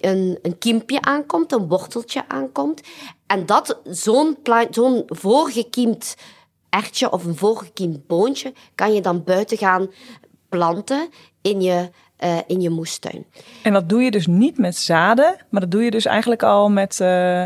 een, 0.00 0.38
een 0.42 0.58
kiempje 0.58 1.00
aankomt, 1.00 1.52
een 1.52 1.68
worteltje 1.68 2.24
aankomt. 2.28 2.80
En 3.26 3.46
dat 3.46 3.80
zo'n 3.84 4.36
zo'n 4.70 5.02
voorgekiemd 5.06 6.16
ertje 6.68 7.12
of 7.12 7.24
een 7.24 7.36
voorgekiemd 7.36 8.06
boontje 8.06 8.52
kan 8.74 8.94
je 8.94 9.00
dan 9.00 9.24
buiten 9.24 9.58
gaan 9.58 9.90
planten 10.48 11.08
in 11.42 11.60
je 11.60 11.90
uh, 12.24 12.38
in 12.46 12.60
je 12.60 12.70
moestuin. 12.70 13.24
En 13.62 13.72
dat 13.72 13.88
doe 13.88 14.02
je 14.02 14.10
dus 14.10 14.26
niet 14.26 14.58
met 14.58 14.76
zaden, 14.76 15.36
maar 15.48 15.60
dat 15.60 15.70
doe 15.70 15.82
je 15.82 15.90
dus 15.90 16.04
eigenlijk 16.04 16.42
al 16.42 16.70
met... 16.70 16.98
Uh, 17.02 17.44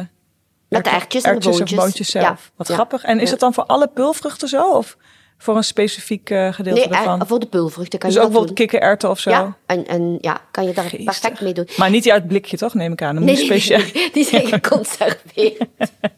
met 0.69 0.85
de 0.85 0.91
ertjes 0.91 1.23
en 1.23 1.39
de 1.39 1.49
boontjes. 1.49 1.73
of 1.73 1.85
boontjes 1.85 2.11
zelf. 2.11 2.25
Ja. 2.25 2.53
Wat 2.57 2.69
grappig. 2.69 3.03
En 3.03 3.21
is 3.21 3.31
dat 3.31 3.41
dan 3.41 3.55
voor 3.55 3.65
alle 3.65 3.89
pulvruchten 3.89 4.49
zo? 4.49 4.71
Of 4.71 4.97
voor 5.43 5.57
een 5.57 5.65
specifiek 5.65 6.31
uh, 6.31 6.53
gedeelte 6.53 6.89
nee, 6.89 6.99
ervan? 6.99 7.27
voor 7.27 7.41
de 7.41 7.47
pulvruchten 7.47 7.99
kan 7.99 8.09
dus 8.09 8.19
je 8.19 8.25
ook 8.25 8.31
bijvoorbeeld 8.31 8.59
kikkererwten 8.59 9.11
of 9.11 9.19
zo? 9.19 9.31
Ja, 9.31 9.57
en, 9.67 9.87
en 9.87 10.19
ja, 10.21 10.41
kan 10.51 10.65
je 10.65 10.73
daar 10.73 10.85
Geestig. 10.85 11.05
perfect 11.05 11.41
mee 11.41 11.53
doen. 11.53 11.69
Maar 11.77 11.91
niet 11.91 12.03
die 12.03 12.13
uit 12.13 12.27
blikje, 12.27 12.57
toch? 12.57 12.75
Neem 12.75 12.93
ik 12.93 13.03
aan. 13.03 13.15
Dan 13.15 13.25
nee, 13.25 13.35
moet 13.35 13.47
je 13.47 13.47
speciaal... 13.47 14.11
die 14.13 14.25
zijn 14.25 14.47
geconserveerd. 14.55 15.67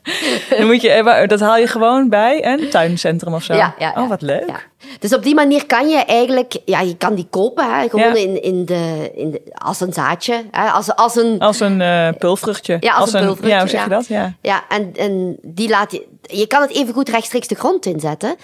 dan 0.59 0.67
moet 0.67 0.81
je, 0.81 1.25
dat 1.27 1.41
haal 1.41 1.57
je 1.57 1.67
gewoon 1.67 2.09
bij 2.09 2.47
een 2.47 2.71
tuincentrum 2.71 3.35
of 3.35 3.43
zo? 3.43 3.55
Ja, 3.55 3.75
ja, 3.79 3.93
Oh, 3.97 4.09
wat 4.09 4.23
leuk. 4.23 4.69
Dus 4.99 5.15
op 5.15 5.23
die 5.23 5.35
manier 5.35 5.67
kan 5.67 5.89
je 5.89 5.97
eigenlijk, 5.97 6.57
ja, 6.65 6.81
je 6.81 6.97
kan 6.97 7.15
die 7.15 7.27
kopen, 7.31 7.75
hè, 7.75 7.89
gewoon 7.89 8.17
in, 8.17 8.43
in 8.43 8.65
de, 8.65 9.11
in 9.15 9.31
de, 9.31 9.43
als 9.55 9.81
een 9.81 9.93
zaadje, 9.93 10.45
hè, 10.51 10.69
als, 10.69 10.97
als 10.97 11.17
een... 11.17 11.39
Als 11.39 11.61
een 11.61 11.81
uh, 11.81 12.09
pulvruchtje. 12.19 12.77
Ja, 12.81 12.95
als, 12.95 13.13
een 13.13 13.21
pulvruchtje. 13.21 13.55
Ja, 13.55 13.61
hoe 13.61 13.69
zeg 13.69 13.83
je 13.83 13.89
dat? 13.89 14.07
Ja, 14.07 14.35
ja 14.41 14.65
en, 14.69 14.93
en 14.97 15.37
die 15.43 15.69
laat 15.69 15.93
je, 15.93 16.07
je 16.23 16.47
kan 16.47 16.61
het 16.61 16.71
even 16.71 16.95
goed 16.95 17.09
rechtstreeks 17.09 17.49
de 17.49 17.55
grond 17.55 17.87
inzetten, 17.87 18.37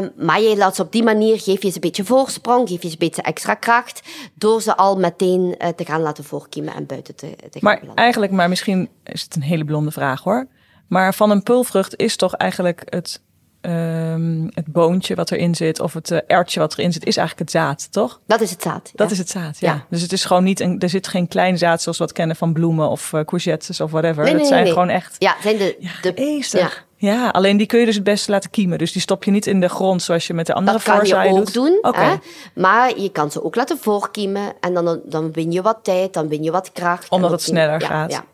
um, 0.00 0.12
maar 0.16 0.40
je 0.40 0.56
laat 0.56 0.76
ze 0.76 0.82
op 0.82 0.92
die 0.92 1.02
manier, 1.02 1.40
geef 1.40 1.62
je 1.62 1.68
ze 1.68 1.74
een 1.74 1.80
beetje 1.80 2.04
voorsprong, 2.04 2.68
geef 2.68 2.82
je 2.82 2.88
ze 2.88 2.92
een 2.92 3.08
beetje 3.08 3.22
extra 3.22 3.54
kracht, 3.54 4.02
door 4.34 4.62
ze 4.62 4.76
al 4.76 4.96
meteen 4.96 5.54
uh, 5.58 5.68
te 5.68 5.84
gaan 5.84 6.00
laten 6.00 6.24
voorkiemen 6.24 6.74
en 6.74 6.86
buiten 6.86 7.14
te, 7.14 7.30
te 7.36 7.58
gaan 7.60 7.60
Maar 7.60 7.80
eigenlijk, 7.94 8.32
maar 8.32 8.48
misschien 8.48 8.88
is 9.04 9.22
het 9.22 9.36
een 9.36 9.42
hele 9.42 9.64
blonde 9.64 9.90
vraag 9.90 10.22
hoor, 10.22 10.46
maar 10.88 11.14
van 11.14 11.30
een 11.30 11.42
pulvrucht 11.42 11.96
is 11.96 12.16
toch 12.16 12.34
eigenlijk 12.34 12.82
het 12.84 13.20
um, 13.68 14.50
het 14.54 14.66
boontje 14.66 15.14
wat 15.14 15.30
erin 15.30 15.54
zit 15.54 15.80
of 15.80 15.92
het 15.92 16.10
uh, 16.10 16.18
ertje 16.26 16.60
wat 16.60 16.78
erin 16.78 16.92
zit, 16.92 17.06
is 17.06 17.16
eigenlijk 17.16 17.50
het 17.50 17.60
zaad, 17.60 17.92
toch? 17.92 18.20
Dat 18.26 18.40
is 18.40 18.50
het 18.50 18.62
zaad. 18.62 18.90
Dat 18.94 19.10
is 19.10 19.18
het 19.18 19.28
zaad, 19.28 19.58
ja. 19.58 19.86
Dus 19.90 20.02
het 20.02 20.12
is 20.12 20.24
gewoon 20.24 20.44
niet 20.44 20.60
een, 20.60 20.80
er 20.80 20.88
zit 20.88 21.08
geen 21.08 21.28
klein 21.28 21.58
zaad 21.58 21.82
zoals 21.82 21.98
we 21.98 22.04
het 22.04 22.12
kennen 22.12 22.36
van 22.36 22.52
bloemen 22.52 22.88
of 22.88 23.12
uh, 23.12 23.20
courgettes 23.20 23.80
of 23.80 23.90
whatever. 23.90 24.22
Nee, 24.22 24.32
nee, 24.32 24.40
het 24.40 24.48
zijn 24.48 24.64
nee, 24.64 24.72
gewoon 24.72 24.88
echt. 24.88 25.16
Ja, 25.18 25.36
zijn 25.42 25.56
de. 25.56 25.76
Ja, 25.78 25.90
de 26.02 26.44
ja. 26.50 26.70
ja, 26.96 27.28
alleen 27.28 27.56
die 27.56 27.66
kun 27.66 27.78
je 27.78 27.86
dus 27.86 27.94
het 27.94 28.04
beste 28.04 28.30
laten 28.30 28.50
kiemen. 28.50 28.78
Dus 28.78 28.92
die 28.92 29.02
stop 29.02 29.24
je 29.24 29.30
niet 29.30 29.46
in 29.46 29.60
de 29.60 29.68
grond 29.68 30.02
zoals 30.02 30.26
je 30.26 30.34
met 30.34 30.46
de 30.46 30.54
andere 30.54 30.80
voorzaaien 30.80 31.34
doet. 31.34 31.44
Dat 31.44 31.54
kan 31.54 31.64
je 31.64 31.78
ook 31.82 31.94
doen. 31.94 32.04
Hè? 32.04 32.16
Maar 32.54 32.98
je 32.98 33.10
kan 33.10 33.30
ze 33.30 33.44
ook 33.44 33.54
laten 33.54 33.78
voorkiemen 33.78 34.52
en 34.60 34.74
dan, 34.74 35.00
dan 35.04 35.32
win 35.32 35.52
je 35.52 35.62
wat 35.62 35.78
tijd, 35.82 36.12
dan 36.12 36.28
win 36.28 36.42
je 36.42 36.50
wat 36.50 36.72
kracht. 36.72 37.08
Omdat 37.08 37.30
het 37.30 37.42
sneller 37.42 37.80
gaat. 37.80 38.12
Ja. 38.12 38.24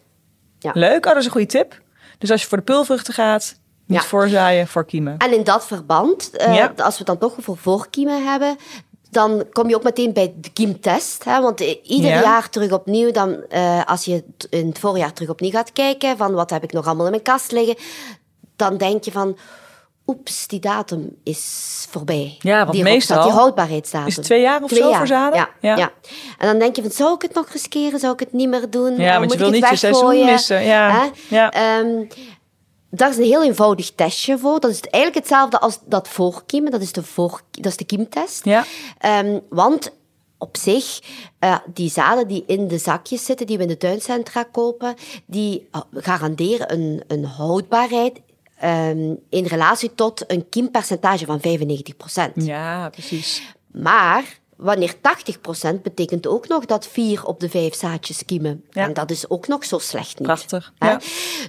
Ja. 0.59 0.71
Leuk, 0.75 1.07
oh, 1.07 1.13
dat 1.13 1.17
is 1.17 1.25
een 1.25 1.31
goede 1.31 1.47
tip. 1.47 1.81
Dus 2.19 2.31
als 2.31 2.43
je 2.43 2.49
voor 2.49 2.59
de 2.59 2.65
pulvruchten 2.65 3.15
gaat, 3.15 3.61
niet 3.93 4.03
ja. 4.03 4.09
voorzaaien, 4.09 4.69
voorkiemen. 4.69 5.19
En 5.19 5.33
in 5.33 5.45
dat 5.45 5.67
verband, 5.67 6.31
uh, 6.49 6.67
als 6.77 6.99
we 6.99 7.05
dan 7.05 7.19
toch 7.19 7.35
voor 7.39 7.57
voorkiemen 7.57 8.25
hebben, 8.25 8.57
dan 9.11 9.45
kom 9.53 9.69
je 9.69 9.77
ook 9.77 9.83
meteen 9.83 10.13
bij 10.13 10.35
de 10.37 10.51
kiemtest. 10.51 11.25
Hè? 11.25 11.41
Want 11.41 11.61
ieder 11.83 12.11
jaar 12.11 12.51
terug 12.51 12.73
opnieuw, 12.73 13.11
dan, 13.11 13.45
uh, 13.51 13.85
als 13.85 14.05
je 14.05 14.25
in 14.51 14.67
het 14.67 14.79
voorjaar 14.79 15.13
terug 15.13 15.31
opnieuw 15.31 15.51
gaat 15.51 15.73
kijken 15.73 16.17
van 16.17 16.33
wat 16.33 16.51
heb 16.51 16.63
ik 16.63 16.73
nog 16.73 16.87
allemaal 16.87 17.05
in 17.05 17.11
mijn 17.11 17.23
kast 17.23 17.53
liggen, 17.53 17.77
dan 18.57 18.77
denk 18.77 19.05
je 19.05 19.13
van, 19.13 19.37
oeps, 20.07 20.47
die 20.47 20.61
datum 20.61 21.17
is 21.23 21.87
voorbij. 21.91 22.37
Ja, 22.39 22.59
want 22.59 22.73
die 22.73 22.83
meestal... 22.83 23.23
Die 23.23 23.33
houdbaarheidsdatum. 23.33 24.07
Is 24.09 24.17
twee 24.17 24.41
jaar 24.41 24.63
of 24.63 24.71
twee 24.71 24.83
zo 24.83 24.89
jaar. 24.89 24.99
voor 24.99 25.07
zaden? 25.07 25.39
Ja, 25.39 25.49
ja, 25.61 25.77
ja. 25.77 25.91
En 26.39 26.47
dan 26.47 26.59
denk 26.59 26.77
je 26.77 26.83
van, 26.83 26.91
zou 26.91 27.15
ik 27.15 27.23
het 27.23 27.35
nog 27.35 27.49
riskeren? 27.49 27.99
Zou 27.99 28.13
ik 28.13 28.21
het 28.21 28.33
niet 28.33 28.49
meer 28.49 28.71
doen? 28.71 28.97
Ja, 28.97 29.19
want 29.19 29.33
je 29.33 29.39
wil 29.39 29.51
niet 29.51 29.69
je 29.69 29.77
seizoen 29.77 30.25
missen. 30.25 30.65
Ja, 30.65 31.11
ja. 31.29 31.79
Um, 31.79 32.09
daar 32.95 33.11
is 33.11 33.17
een 33.17 33.23
heel 33.23 33.45
eenvoudig 33.45 33.91
testje 33.91 34.39
voor. 34.39 34.61
Dat 34.61 34.71
is 34.71 34.81
eigenlijk 34.81 35.15
hetzelfde 35.15 35.61
als 35.61 35.79
dat 35.85 36.09
voorkiemen. 36.09 36.71
Dat 36.71 36.81
is 36.81 36.93
de, 36.93 37.03
voor, 37.03 37.43
dat 37.51 37.67
is 37.67 37.77
de 37.77 37.85
kiemtest. 37.85 38.45
Ja. 38.45 38.65
Um, 39.21 39.41
want 39.49 39.93
op 40.39 40.57
zich, 40.57 41.01
uh, 41.41 41.59
die 41.67 41.91
zaden 41.91 42.29
die 42.29 42.45
in 42.47 42.69
de 42.69 42.79
zakjes 42.79 43.25
zitten, 43.25 43.47
die 43.47 43.57
we 43.57 43.63
in 43.63 43.69
de 43.69 43.77
tuincentra 43.77 44.43
kopen, 44.43 44.95
die 45.27 45.69
uh, 45.73 45.81
garanderen 45.93 46.73
een, 46.73 47.03
een 47.07 47.25
houdbaarheid 47.25 48.21
um, 48.65 49.19
in 49.29 49.45
relatie 49.45 49.95
tot 49.95 50.25
een 50.27 50.49
kiempercentage 50.49 51.25
van 51.27 51.41
95%. 52.31 52.33
Ja, 52.35 52.89
precies. 52.89 53.43
Maar 53.67 54.39
wanneer 54.57 54.95
80% 54.95 55.81
betekent 55.83 56.27
ook 56.27 56.49
nog 56.49 56.65
dat 56.65 56.87
vier 56.87 57.25
op 57.25 57.41
de 57.41 57.49
vijf 57.49 57.75
zaadjes 57.75 58.25
kiemen. 58.25 58.65
Ja. 58.71 58.85
En 58.85 58.93
dat 58.93 59.11
is 59.11 59.29
ook 59.31 59.49
nog 59.49 59.65
zo 59.65 59.79
slecht 59.79 60.19
niet. 60.19 60.29
Prachtig. 60.29 60.73
Ja. 60.79 61.01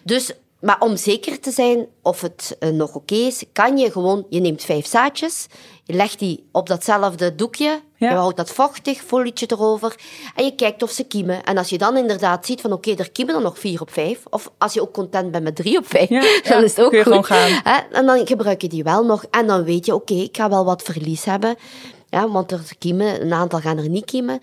Dus 0.03 0.33
maar 0.63 0.79
om 0.79 0.97
zeker 0.97 1.39
te 1.39 1.51
zijn 1.51 1.87
of 2.01 2.21
het 2.21 2.57
uh, 2.59 2.69
nog 2.69 2.87
oké 2.87 2.97
okay 2.97 3.25
is, 3.25 3.43
kan 3.53 3.77
je 3.77 3.91
gewoon, 3.91 4.25
je 4.29 4.39
neemt 4.39 4.63
vijf 4.63 4.85
zaadjes, 4.85 5.47
je 5.83 5.93
legt 5.93 6.19
die 6.19 6.47
op 6.51 6.67
datzelfde 6.67 7.35
doekje, 7.35 7.81
ja. 7.95 8.09
je 8.09 8.15
houdt 8.15 8.37
dat 8.37 8.49
vochtig, 8.49 9.01
folietje 9.01 9.45
erover, 9.49 9.95
en 10.35 10.45
je 10.45 10.55
kijkt 10.55 10.83
of 10.83 10.91
ze 10.91 11.03
kiemen. 11.03 11.43
En 11.43 11.57
als 11.57 11.69
je 11.69 11.77
dan 11.77 11.97
inderdaad 11.97 12.45
ziet 12.45 12.61
van 12.61 12.71
oké, 12.71 12.89
okay, 12.89 13.05
er 13.05 13.11
kiemen 13.11 13.35
er 13.35 13.41
nog 13.41 13.59
vier 13.59 13.81
op 13.81 13.91
vijf, 13.91 14.23
of 14.29 14.51
als 14.57 14.73
je 14.73 14.81
ook 14.81 14.93
content 14.93 15.31
bent 15.31 15.43
met 15.43 15.55
drie 15.55 15.77
op 15.77 15.87
vijf, 15.87 16.09
ja, 16.09 16.21
dan 16.49 16.63
is 16.63 16.75
het 16.75 16.85
ook 16.85 17.01
goed. 17.01 17.27
Hè? 17.69 17.79
En 17.91 18.05
dan 18.05 18.27
gebruik 18.27 18.61
je 18.61 18.69
die 18.69 18.83
wel 18.83 19.05
nog, 19.05 19.25
en 19.31 19.47
dan 19.47 19.63
weet 19.63 19.85
je 19.85 19.93
oké, 19.93 20.13
okay, 20.13 20.25
ik 20.25 20.37
ga 20.37 20.49
wel 20.49 20.65
wat 20.65 20.81
verlies 20.81 21.25
hebben, 21.25 21.55
ja, 22.09 22.29
want 22.29 22.51
er 22.51 22.75
kiemen, 22.77 23.21
een 23.21 23.33
aantal 23.33 23.59
gaan 23.59 23.77
er 23.77 23.89
niet 23.89 24.05
kiemen. 24.05 24.39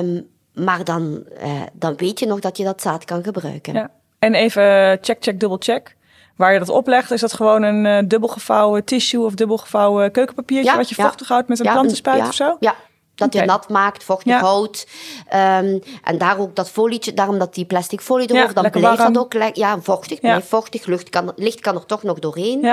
Um, 0.00 0.32
maar 0.54 0.84
dan, 0.84 1.24
uh, 1.42 1.62
dan 1.72 1.96
weet 1.96 2.18
je 2.18 2.26
nog 2.26 2.40
dat 2.40 2.56
je 2.56 2.64
dat 2.64 2.82
zaad 2.82 3.04
kan 3.04 3.24
gebruiken. 3.24 3.90
Ja. 4.24 4.38
En 4.38 4.42
even 4.42 4.98
check, 5.00 5.16
check, 5.20 5.40
dubbel 5.40 5.58
check. 5.60 5.96
Waar 6.36 6.52
je 6.52 6.58
dat 6.58 6.68
oplegt, 6.68 7.10
is 7.10 7.20
dat 7.20 7.32
gewoon 7.32 7.62
een 7.62 7.84
uh, 7.84 8.08
dubbelgevouwen 8.08 8.84
tissue 8.84 9.24
of 9.24 9.34
dubbelgevouwen 9.34 10.10
keukenpapiertje 10.10 10.76
wat 10.76 10.88
je 10.88 10.94
vochtig 10.94 11.28
houdt 11.28 11.48
met 11.48 11.58
een 11.58 11.64
ja, 11.64 11.72
plantenspuit 11.72 12.18
ja, 12.18 12.26
of 12.26 12.34
zo? 12.34 12.56
Ja. 12.60 12.74
Dat 13.14 13.34
je 13.34 13.44
nat 13.44 13.68
maakt, 13.68 14.04
vochtig 14.04 14.32
ja. 14.32 14.40
houdt. 14.40 14.86
Um, 15.26 15.82
en 16.04 16.18
daar 16.18 16.38
ook 16.38 16.56
dat 16.56 16.70
folietje, 16.70 17.14
daarom 17.14 17.38
dat 17.38 17.54
die 17.54 17.64
plastic 17.64 18.00
folie 18.00 18.34
erover, 18.34 18.54
dan 18.54 18.70
blijft 18.70 18.98
dat 18.98 19.18
ook 19.18 19.32
ja, 19.52 19.80
vochtig. 19.80 20.20
Ja. 20.20 20.42
vochtig, 20.42 20.86
lucht 20.86 21.08
kan, 21.08 21.32
licht 21.36 21.60
kan 21.60 21.74
er 21.74 21.86
toch 21.86 22.02
nog 22.02 22.18
doorheen. 22.18 22.68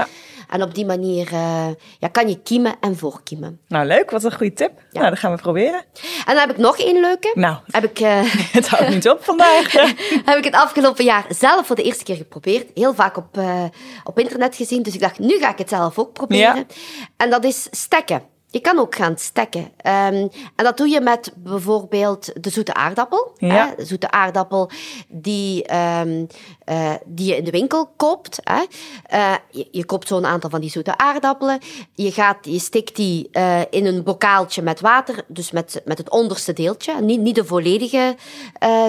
En 0.51 0.61
op 0.61 0.75
die 0.75 0.85
manier 0.85 1.33
uh, 1.33 1.67
ja, 1.99 2.07
kan 2.07 2.29
je 2.29 2.41
kiemen 2.41 2.75
en 2.79 2.97
voorkiemen. 2.97 3.59
Nou, 3.67 3.85
leuk. 3.85 4.11
Wat 4.11 4.23
een 4.23 4.33
goede 4.33 4.53
tip. 4.53 4.71
Ja. 4.91 4.99
Nou, 4.99 5.09
dat 5.09 5.19
gaan 5.19 5.35
we 5.35 5.41
proberen. 5.41 5.83
En 6.25 6.35
dan 6.35 6.37
heb 6.37 6.49
ik 6.49 6.57
nog 6.57 6.77
één 6.77 7.01
leuke. 7.01 7.31
Nou, 7.33 7.57
heb 7.65 7.83
ik, 7.83 7.99
uh, 7.99 8.21
het 8.57 8.67
houdt 8.67 8.89
niet 8.89 9.09
op 9.09 9.23
vandaag. 9.23 9.71
heb 10.29 10.37
ik 10.37 10.43
het 10.43 10.55
afgelopen 10.55 11.03
jaar 11.03 11.25
zelf 11.29 11.65
voor 11.65 11.75
de 11.75 11.83
eerste 11.83 12.03
keer 12.03 12.15
geprobeerd. 12.15 12.69
Heel 12.73 12.93
vaak 12.93 13.17
op, 13.17 13.37
uh, 13.37 13.63
op 14.03 14.19
internet 14.19 14.55
gezien. 14.55 14.83
Dus 14.83 14.93
ik 14.93 14.99
dacht, 14.99 15.19
nu 15.19 15.37
ga 15.39 15.51
ik 15.51 15.57
het 15.57 15.69
zelf 15.69 15.99
ook 15.99 16.13
proberen. 16.13 16.67
En 17.17 17.29
dat 17.29 17.43
is 17.43 17.67
stekken. 17.71 18.30
Je 18.51 18.59
kan 18.59 18.79
ook 18.79 18.95
gaan 18.95 19.17
stekken. 19.17 19.61
Um, 19.61 19.71
en 20.55 20.63
dat 20.63 20.77
doe 20.77 20.87
je 20.87 21.01
met 21.01 21.31
bijvoorbeeld 21.35 22.43
de 22.43 22.49
zoete 22.49 22.73
aardappel. 22.73 23.33
Ja. 23.37 23.67
Hè? 23.67 23.75
De 23.75 23.85
zoete 23.85 24.11
aardappel 24.11 24.69
die, 25.07 25.75
um, 25.75 26.27
uh, 26.69 26.93
die 27.05 27.27
je 27.27 27.37
in 27.37 27.43
de 27.43 27.51
winkel 27.51 27.93
koopt. 27.95 28.39
Hè? 28.43 28.63
Uh, 29.13 29.33
je, 29.49 29.67
je, 29.71 29.85
koopt 29.85 30.07
zo'n 30.07 30.25
aantal 30.25 30.49
van 30.49 30.61
die 30.61 30.69
zoete 30.69 30.97
aardappelen. 30.97 31.59
Je, 31.93 32.11
gaat, 32.11 32.37
je 32.41 32.59
stikt 32.59 32.95
die 32.95 33.29
uh, 33.31 33.61
in 33.69 33.85
een 33.85 34.03
bokaaltje 34.03 34.61
met 34.61 34.79
water, 34.79 35.23
dus 35.27 35.51
met, 35.51 35.81
met 35.85 35.97
het 35.97 36.09
onderste 36.09 36.53
deeltje. 36.53 37.01
Niet, 37.01 37.19
niet 37.19 37.35
de 37.35 37.45
volledige 37.45 38.15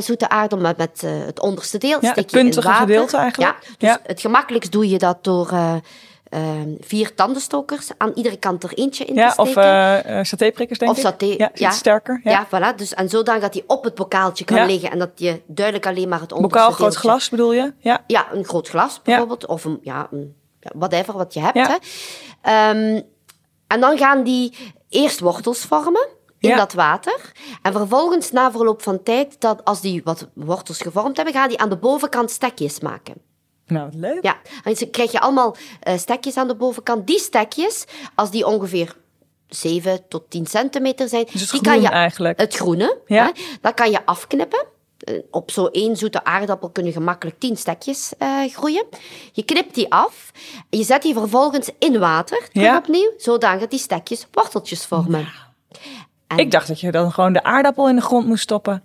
zoete 0.01 0.29
aardappel, 0.29 0.59
maar 0.59 0.75
met 0.77 1.01
het 1.01 1.41
onderste 1.41 1.79
deel. 1.79 1.99
Ja, 2.01 2.13
het 2.15 2.31
puntige 2.31 2.73
gedeelte 2.73 3.17
eigenlijk. 3.17 3.63
Ja, 3.63 3.75
dus 3.79 3.89
ja. 3.89 4.01
het 4.03 4.21
gemakkelijkst 4.21 4.73
doe 4.73 4.89
je 4.89 4.99
dat 4.99 5.25
door 5.25 5.53
uh, 6.35 6.41
vier 6.81 7.15
tandenstokers. 7.15 7.91
Aan 7.97 8.13
iedere 8.15 8.37
kant 8.37 8.63
er 8.63 8.73
eentje 8.75 9.05
in 9.05 9.15
ja, 9.15 9.27
te 9.27 9.33
steken. 9.33 9.61
Of 9.61 10.07
uh, 10.07 10.23
satéprikkers, 10.23 10.79
denk 10.79 10.91
of 10.91 10.97
ik. 10.97 11.03
Saté, 11.03 11.35
ja, 11.37 11.51
ja. 11.55 11.71
sterker. 11.71 12.21
Ja, 12.25 12.31
ja 12.31 12.47
voilà. 12.47 12.77
Dus, 12.77 12.95
en 12.95 13.09
zodanig 13.09 13.43
dat 13.43 13.55
hij 13.55 13.65
op 13.67 13.85
het 13.85 13.95
bokaaltje 13.95 14.45
kan 14.45 14.67
liggen. 14.67 14.91
En 14.91 14.99
dat 14.99 15.11
je 15.15 15.41
duidelijk 15.47 15.87
alleen 15.87 16.09
maar 16.09 16.21
het 16.21 16.33
onderste 16.33 16.59
Bokaal, 16.59 16.75
groot 16.75 16.97
glas 16.97 17.29
bedoel 17.29 17.53
je? 17.53 17.73
Ja, 17.79 18.05
ja 18.07 18.33
een 18.33 18.45
groot 18.45 18.69
glas 18.69 19.01
bijvoorbeeld. 19.03 19.47
Of 19.47 19.65
een, 19.65 19.79
ja, 19.83 20.09
een, 20.11 20.37
whatever 20.61 21.17
wat 21.17 21.35
je 21.35 21.41
hebt. 21.41 21.69
Hè. 21.69 21.75
Um, 22.71 23.03
en 23.67 23.81
dan 23.81 23.99
gaan 23.99 24.23
die 24.23 24.57
eerst 24.89 25.21
wortels 25.21 25.59
vormen 25.59 26.09
in 26.39 26.57
dat 26.57 26.73
water. 26.73 27.33
En 27.63 27.73
vervolgens, 27.73 28.31
na 28.31 28.51
verloop 28.51 28.83
van 28.83 29.03
tijd, 29.03 29.41
dat 29.41 29.65
als 29.65 29.81
die 29.81 30.01
wat 30.05 30.29
wortels 30.35 30.81
gevormd 30.81 31.17
hebben, 31.17 31.35
gaan 31.35 31.49
die 31.49 31.59
aan 31.59 31.69
de 31.69 31.77
bovenkant 31.77 32.31
stekjes 32.31 32.81
maken. 32.81 33.15
Nou, 33.67 33.91
leuk. 33.95 34.23
Ja, 34.23 34.37
en 34.65 34.75
dan 34.75 34.91
krijg 34.91 35.13
je 35.13 35.21
allemaal 35.21 35.57
uh, 35.89 35.99
stekjes 35.99 36.37
aan 36.37 36.49
de 36.49 36.55
bovenkant. 36.55 37.07
Die 37.07 37.19
stekjes, 37.19 37.85
als 38.15 38.31
die 38.31 38.47
ongeveer 38.47 38.97
7 39.49 40.09
tot 40.09 40.31
10 40.31 40.47
centimeter 40.47 41.09
zijn, 41.09 41.27
dus 41.33 41.51
die 41.51 41.61
kan 41.61 41.81
je 41.81 41.89
eigenlijk. 41.89 42.41
het 42.41 42.55
groene, 42.55 42.99
ja. 43.07 43.25
hè, 43.25 43.43
dat 43.61 43.75
kan 43.75 43.91
je 43.91 44.07
afknippen. 44.07 44.67
Uh, 45.09 45.19
op 45.31 45.51
zo'n 45.51 45.71
één 45.71 45.97
zoete 45.97 46.25
aardappel 46.25 46.71
kunnen 46.71 46.93
gemakkelijk 46.93 47.39
10 47.39 47.57
stekjes 47.57 48.13
uh, 48.19 48.45
groeien. 48.53 48.85
Je 49.33 49.43
knipt 49.43 49.75
die 49.75 49.93
af. 49.93 50.33
Je 50.71 50.83
zet 50.83 51.03
die 51.03 51.15
vervolgens 51.15 51.71
in 51.79 51.99
water, 51.99 52.49
ja. 52.53 52.77
opnieuw, 52.77 53.13
zodat 53.17 53.71
die 53.71 53.79
stekjes 53.79 54.27
worteltjes 54.33 54.85
vormen. 54.85 55.21
Ja. 55.21 55.53
En... 56.27 56.39
Ik 56.39 56.51
dacht 56.51 56.69
dat 56.69 56.81
je 56.81 56.91
dan 56.91 57.13
gewoon 57.13 57.33
de 57.33 57.43
aardappel 57.43 57.89
in 57.89 57.97
de 57.97 58.03
grond 58.03 58.27
moest 58.27 58.43
stoppen. 58.43 58.83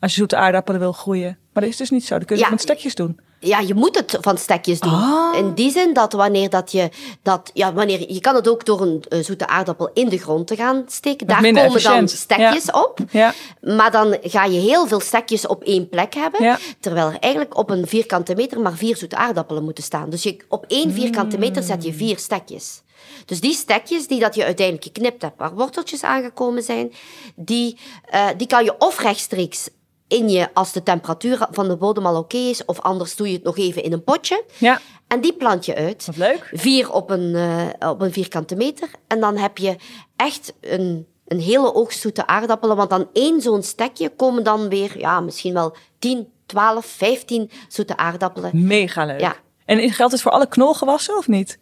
Als 0.00 0.12
je 0.12 0.18
zoete 0.18 0.36
aardappelen 0.36 0.80
wil 0.80 0.92
groeien. 0.92 1.38
Maar 1.52 1.62
dat 1.62 1.72
is 1.72 1.78
dus 1.78 1.90
niet 1.90 2.04
zo. 2.04 2.16
Dan 2.16 2.24
kun 2.24 2.36
je 2.36 2.42
het 2.42 2.50
met 2.50 2.60
stekjes 2.60 2.94
doen 2.94 3.20
ja, 3.40 3.60
je 3.60 3.74
moet 3.74 3.96
het 3.96 4.18
van 4.20 4.38
stekjes 4.38 4.80
doen. 4.80 4.92
Ah. 4.92 5.36
In 5.36 5.54
die 5.54 5.70
zin 5.70 5.92
dat 5.92 6.12
wanneer 6.12 6.50
dat 6.50 6.72
je 6.72 6.88
dat, 7.22 7.50
ja, 7.54 7.72
wanneer 7.72 8.12
je 8.12 8.20
kan 8.20 8.34
het 8.34 8.48
ook 8.48 8.64
door 8.64 8.80
een 8.80 9.04
uh, 9.08 9.24
zoete 9.24 9.46
aardappel 9.46 9.90
in 9.94 10.08
de 10.08 10.18
grond 10.18 10.46
te 10.46 10.56
gaan 10.56 10.84
steken. 10.86 11.26
Daar 11.26 11.42
komen 11.42 11.62
efficiënt. 11.62 11.94
dan 11.94 12.08
stekjes 12.08 12.64
ja. 12.64 12.80
op. 12.82 12.98
Ja. 13.10 13.34
Maar 13.60 13.90
dan 13.90 14.16
ga 14.22 14.44
je 14.44 14.60
heel 14.60 14.86
veel 14.86 15.00
stekjes 15.00 15.46
op 15.46 15.62
één 15.62 15.88
plek 15.88 16.14
hebben. 16.14 16.42
Ja. 16.42 16.58
Terwijl 16.80 17.06
er 17.06 17.18
eigenlijk 17.18 17.56
op 17.56 17.70
een 17.70 17.86
vierkante 17.86 18.34
meter 18.34 18.60
maar 18.60 18.76
vier 18.76 18.96
zoete 18.96 19.16
aardappelen 19.16 19.64
moeten 19.64 19.84
staan. 19.84 20.10
Dus 20.10 20.22
je, 20.22 20.36
op 20.48 20.64
één 20.68 20.92
vierkante 20.92 21.38
meter 21.38 21.62
zet 21.62 21.84
je 21.84 21.92
vier 21.92 22.18
stekjes. 22.18 22.82
Dus 23.24 23.40
die 23.40 23.54
stekjes 23.54 24.06
die 24.06 24.20
dat 24.20 24.34
je 24.34 24.44
uiteindelijk 24.44 24.86
geknipt 24.86 25.22
hebt, 25.22 25.38
waar 25.38 25.54
worteltjes 25.54 26.02
aangekomen 26.02 26.62
zijn, 26.62 26.92
die, 27.34 27.78
uh, 28.14 28.26
die 28.36 28.46
kan 28.46 28.64
je 28.64 28.74
of 28.78 29.00
rechtstreeks 29.00 29.68
in 30.08 30.28
je 30.28 30.48
als 30.54 30.72
de 30.72 30.82
temperatuur 30.82 31.46
van 31.50 31.68
de 31.68 31.76
bodem 31.76 32.06
al 32.06 32.18
oké 32.18 32.36
is. 32.36 32.64
Of 32.64 32.80
anders 32.80 33.16
doe 33.16 33.28
je 33.28 33.34
het 33.34 33.42
nog 33.42 33.58
even 33.58 33.82
in 33.82 33.92
een 33.92 34.04
potje. 34.04 34.44
Ja. 34.58 34.80
En 35.06 35.20
die 35.20 35.32
plant 35.32 35.64
je 35.64 35.74
uit. 35.74 36.06
Wat 36.06 36.16
leuk. 36.16 36.50
Vier 36.52 36.92
op 36.92 37.10
een, 37.10 37.34
uh, 37.34 37.90
op 37.90 38.00
een 38.00 38.12
vierkante 38.12 38.56
meter. 38.56 38.90
En 39.06 39.20
dan 39.20 39.36
heb 39.36 39.58
je 39.58 39.76
echt 40.16 40.52
een, 40.60 41.06
een 41.26 41.40
hele 41.40 41.74
oogst 41.74 42.00
zoete 42.00 42.26
aardappelen. 42.26 42.76
Want 42.76 42.92
aan 42.92 43.08
één 43.12 43.40
zo'n 43.40 43.62
stekje 43.62 44.08
komen 44.08 44.44
dan 44.44 44.68
weer 44.68 44.98
ja, 44.98 45.20
misschien 45.20 45.54
wel 45.54 45.76
10, 45.98 46.28
12, 46.46 46.86
15 46.86 47.50
zoete 47.68 47.96
aardappelen. 47.96 48.50
Mega 48.66 49.04
leuk. 49.04 49.20
Ja. 49.20 49.36
En 49.64 49.90
geldt 49.90 50.12
het 50.12 50.22
voor 50.22 50.32
alle 50.32 50.48
knolgewassen 50.48 51.16
of 51.16 51.28
niet? 51.28 51.58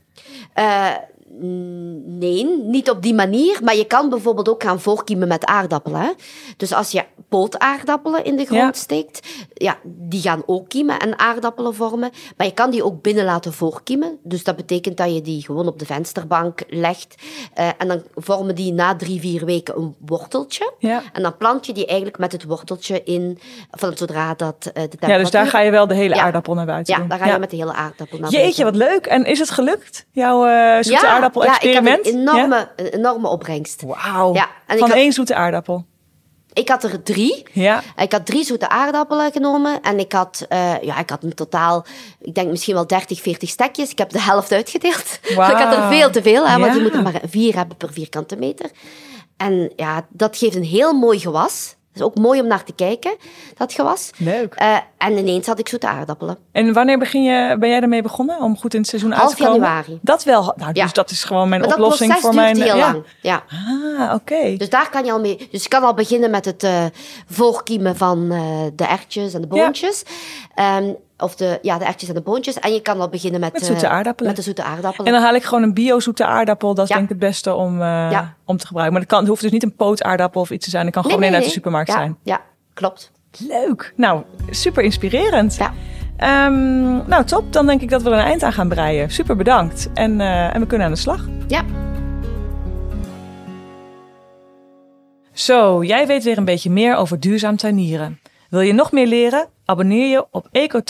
Uh, 0.58 0.94
Nee, 1.38 2.44
niet 2.64 2.90
op 2.90 3.02
die 3.02 3.14
manier. 3.14 3.58
Maar 3.62 3.76
je 3.76 3.84
kan 3.86 4.08
bijvoorbeeld 4.08 4.48
ook 4.48 4.62
gaan 4.62 4.80
voorkiemen 4.80 5.28
met 5.28 5.44
aardappelen. 5.44 6.00
Hè? 6.00 6.10
Dus 6.56 6.72
als 6.74 6.90
je 6.90 7.04
pootaardappelen 7.28 8.24
in 8.24 8.36
de 8.36 8.44
grond 8.44 8.60
Ja. 8.62 8.72
steekt, 8.82 9.26
ja, 9.54 9.76
die 9.84 10.20
gaan 10.20 10.42
ook 10.46 10.68
kiemen 10.68 10.98
en 10.98 11.18
aardappelen 11.18 11.74
vormen. 11.74 12.10
Maar 12.36 12.46
je 12.46 12.52
kan 12.54 12.70
die 12.70 12.84
ook 12.84 13.02
binnen 13.02 13.24
laten 13.24 13.52
voorkiemen. 13.52 14.18
Dus 14.22 14.44
dat 14.44 14.56
betekent 14.56 14.96
dat 14.96 15.14
je 15.14 15.20
die 15.22 15.44
gewoon 15.44 15.66
op 15.66 15.78
de 15.78 15.86
vensterbank 15.86 16.62
legt. 16.68 17.14
Eh, 17.54 17.68
en 17.78 17.88
dan 17.88 18.02
vormen 18.14 18.54
die 18.54 18.72
na 18.72 18.96
drie, 18.96 19.20
vier 19.20 19.44
weken 19.44 19.76
een 19.76 19.94
worteltje. 20.06 20.72
Ja. 20.78 21.02
En 21.12 21.22
dan 21.22 21.36
plant 21.36 21.66
je 21.66 21.72
die 21.72 21.86
eigenlijk 21.86 22.18
met 22.18 22.32
het 22.32 22.44
worteltje 22.44 23.02
in, 23.02 23.38
van 23.70 23.96
zodra 23.96 24.34
dat 24.34 24.54
eh, 24.58 24.62
de 24.62 24.72
temperatuur... 24.72 25.08
Ja, 25.10 25.18
dus 25.18 25.30
daar 25.30 25.46
ga 25.46 25.60
je 25.60 25.70
wel 25.70 25.86
de 25.86 25.94
hele 25.94 26.14
Ja. 26.14 26.22
aardappel 26.22 26.54
naar 26.54 26.66
buiten 26.66 26.94
Ja, 27.00 27.06
daar 27.08 27.18
ga 27.18 27.26
je 27.32 27.38
met 27.38 27.50
de 27.50 27.56
hele 27.56 27.72
aardappel 27.72 28.18
naar 28.18 28.30
Jeetje, 28.30 28.62
buiten. 28.62 28.80
wat 28.80 28.90
leuk. 28.90 29.06
En 29.06 29.24
is 29.24 29.38
het 29.38 29.50
gelukt? 29.50 30.06
Jouw 30.10 30.46
eh 30.46 30.74
zoete 30.82 30.90
ja, 31.06 31.14
aardappel-experiment? 31.26 32.04
Ja, 32.04 32.10
ik 32.10 32.16
had 32.26 32.34
een 32.34 32.34
enorme, 32.34 32.68
een 32.76 32.86
enorme 32.86 33.28
opbrengst. 33.28 33.82
Wauw. 33.82 34.34
Ja, 34.34 34.48
en 34.66 34.74
ik 34.74 34.78
Van 34.80 34.88
had- 34.88 34.98
één 34.98 35.12
zoete 35.12 35.34
aardappel. 35.34 35.84
Ik 36.52 36.68
had 36.68 36.84
er 36.84 37.02
drie. 37.02 37.42
Ja. 37.52 37.82
Ik 37.96 38.12
had 38.12 38.26
drie 38.26 38.44
zoete 38.44 38.68
aardappelen 38.68 39.32
genomen. 39.32 39.80
En 39.82 39.98
ik 39.98 40.12
had, 40.12 40.46
eh, 40.48 40.82
ja, 40.82 40.98
ik 40.98 41.10
had 41.10 41.22
in 41.22 41.34
totaal, 41.34 41.84
ik 42.20 42.34
denk 42.34 42.50
misschien 42.50 42.74
wel 42.74 42.86
30, 42.86 43.20
40 43.20 43.48
stekjes. 43.48 43.90
Ik 43.90 43.98
heb 43.98 44.10
de 44.10 44.20
helft 44.20 44.52
uitgedeeld. 44.52 45.20
Wauw. 45.34 45.50
ik 45.56 45.62
had 45.64 45.76
er 45.76 45.88
veel 45.88 46.10
te 46.10 46.22
veel, 46.22 46.48
hè, 46.48 46.58
want 46.58 46.74
je 46.74 46.80
moet 46.80 46.94
er 46.94 47.02
maar 47.02 47.20
vier 47.28 47.54
hebben 47.56 47.76
per 47.76 47.92
vierkante 47.92 48.36
meter. 48.36 48.70
En 49.36 49.72
ja, 49.76 50.06
dat 50.08 50.36
geeft 50.36 50.54
een 50.54 50.64
heel 50.64 50.92
mooi 50.92 51.18
gewas. 51.18 51.75
Is 51.96 52.02
ook 52.02 52.14
mooi 52.14 52.40
om 52.40 52.46
naar 52.46 52.64
te 52.64 52.72
kijken, 52.72 53.16
dat 53.56 53.72
gewas. 53.72 54.10
Leuk. 54.16 54.54
Eh, 54.54 54.76
en 54.98 55.18
ineens 55.18 55.46
had 55.46 55.58
ik 55.58 55.68
zoete 55.68 55.86
aardappelen. 55.88 56.38
En 56.52 56.72
wanneer 56.72 56.98
begin 56.98 57.22
je, 57.22 57.56
ben 57.58 57.68
jij 57.68 57.80
ermee 57.80 58.02
begonnen 58.02 58.40
om 58.40 58.56
goed 58.56 58.74
in 58.74 58.80
het 58.80 58.88
seizoen 58.88 59.12
uit 59.12 59.20
Half 59.22 59.34
te 59.34 59.42
komen? 59.42 59.60
januari. 59.60 59.98
Dat 60.02 60.24
wel. 60.24 60.52
Nou, 60.56 60.72
dus 60.72 60.82
Ja. 60.82 60.88
dat 60.92 61.10
is 61.10 61.24
gewoon 61.24 61.48
mijn 61.48 61.60
Maar 61.60 61.70
oplossing 61.72 62.12
voor 62.14 62.34
mijn. 62.34 62.56
heel 62.56 62.76
ja. 62.76 62.92
lang. 62.92 63.04
Ja. 63.22 63.42
Ah, 63.98 64.14
oké. 64.14 64.56
Dus 64.56 64.70
daar 64.70 64.90
kan 64.90 65.04
je 65.04 65.12
al 65.12 65.20
mee. 65.20 65.48
Dus 65.50 65.62
je 65.62 65.68
kan 65.68 65.82
al 65.82 65.94
beginnen 65.94 66.30
met 66.30 66.44
het 66.44 66.62
eh, 66.62 66.84
voorkiemen 67.30 67.96
van 67.96 68.30
eh, 68.30 68.40
de 68.74 68.84
erwtjes 68.84 69.34
en 69.34 69.40
de 69.40 69.46
boontjes. 69.46 70.02
Ehm, 70.54 70.92
of 71.18 71.36
de, 71.36 71.58
ja, 71.62 71.78
de 71.78 71.84
erwtjes 71.84 72.08
en 72.08 72.14
de 72.14 72.20
boontjes. 72.20 72.58
En 72.58 72.72
je 72.72 72.80
kan 72.82 73.00
al 73.00 73.08
beginnen 73.08 73.40
met, 73.40 73.52
Met 73.52 73.64
zoete 73.64 73.86
eh, 73.86 73.92
aardappelen. 73.92 74.28
Met 74.28 74.36
de 74.36 74.44
zoete 74.44 74.62
aardappelen. 74.62 75.06
En 75.06 75.12
dan 75.12 75.22
haal 75.22 75.34
ik 75.34 75.44
gewoon 75.44 75.62
een 75.62 75.74
bio-zoete 75.74 76.24
aardappel. 76.24 76.74
Dat 76.74 76.84
is 76.84 76.90
Ja. 76.90 76.96
denk 76.96 77.10
ik 77.10 77.16
het 77.20 77.28
beste 77.28 77.54
om, 77.54 77.72
eh, 77.80 77.86
Ja. 78.10 78.34
om 78.44 78.56
te 78.56 78.66
gebruiken. 78.66 78.92
Maar 78.92 79.02
dat 79.02 79.10
kan, 79.10 79.20
het 79.20 79.28
hoeft 79.28 79.42
dus 79.42 79.50
niet 79.50 79.62
een 79.62 79.74
pootaardappel 79.76 80.40
of 80.40 80.50
iets 80.50 80.64
te 80.64 80.70
zijn. 80.70 80.84
Het 80.84 80.94
kan 80.94 81.02
gewoon 81.04 81.20
Nee, 81.20 81.32
uit 81.34 81.44
de 81.44 81.50
supermarkt 81.50 81.90
zijn. 81.90 82.16
Ja, 82.22 82.40
klopt. 82.74 83.12
Leuk. 83.48 83.92
Nou, 83.96 84.22
super 84.50 84.82
inspirerend. 84.82 85.56
Ja. 85.56 85.72
Ehm, 86.16 87.08
nou, 87.08 87.24
top. 87.24 87.52
Dan 87.52 87.66
denk 87.66 87.80
ik 87.80 87.90
dat 87.90 88.02
we 88.02 88.10
er 88.10 88.18
een 88.18 88.24
eind 88.24 88.42
aan 88.42 88.52
gaan 88.52 88.68
breien. 88.68 89.10
Super 89.10 89.36
bedankt. 89.36 89.88
En, 89.94 90.20
eh, 90.20 90.54
en 90.54 90.60
we 90.60 90.66
kunnen 90.66 90.86
aan 90.86 90.92
de 90.92 90.98
slag. 90.98 91.26
Ja. 91.46 91.62
Zo, 95.32 95.84
jij 95.84 96.06
weet 96.06 96.24
weer 96.24 96.38
een 96.38 96.44
beetje 96.44 96.70
meer 96.70 96.96
over 96.96 97.20
duurzaam 97.20 97.56
tuinieren. 97.56 98.20
Wil 98.50 98.60
je 98.60 98.72
nog 98.72 98.92
meer 98.92 99.06
leren? 99.06 99.48
Abonneer 99.66 100.10
je 100.10 100.26
op 100.30 100.48
Eco 100.52 100.80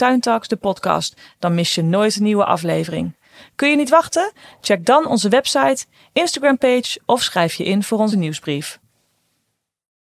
de 0.47 0.55
podcast. 0.59 1.21
Dan 1.39 1.55
mis 1.55 1.75
je 1.75 1.83
nooit 1.83 2.15
een 2.15 2.23
nieuwe 2.23 2.45
aflevering. 2.45 3.15
Kun 3.55 3.69
je 3.69 3.75
niet 3.75 3.89
wachten? 3.89 4.31
Check 4.61 4.85
dan 4.85 5.07
onze 5.07 5.29
website, 5.29 5.85
Instagram 6.13 6.57
page 6.57 6.99
of 7.05 7.21
schrijf 7.21 7.53
je 7.53 7.63
in 7.63 7.83
voor 7.83 7.99
onze 7.99 8.17
nieuwsbrief. 8.17 8.79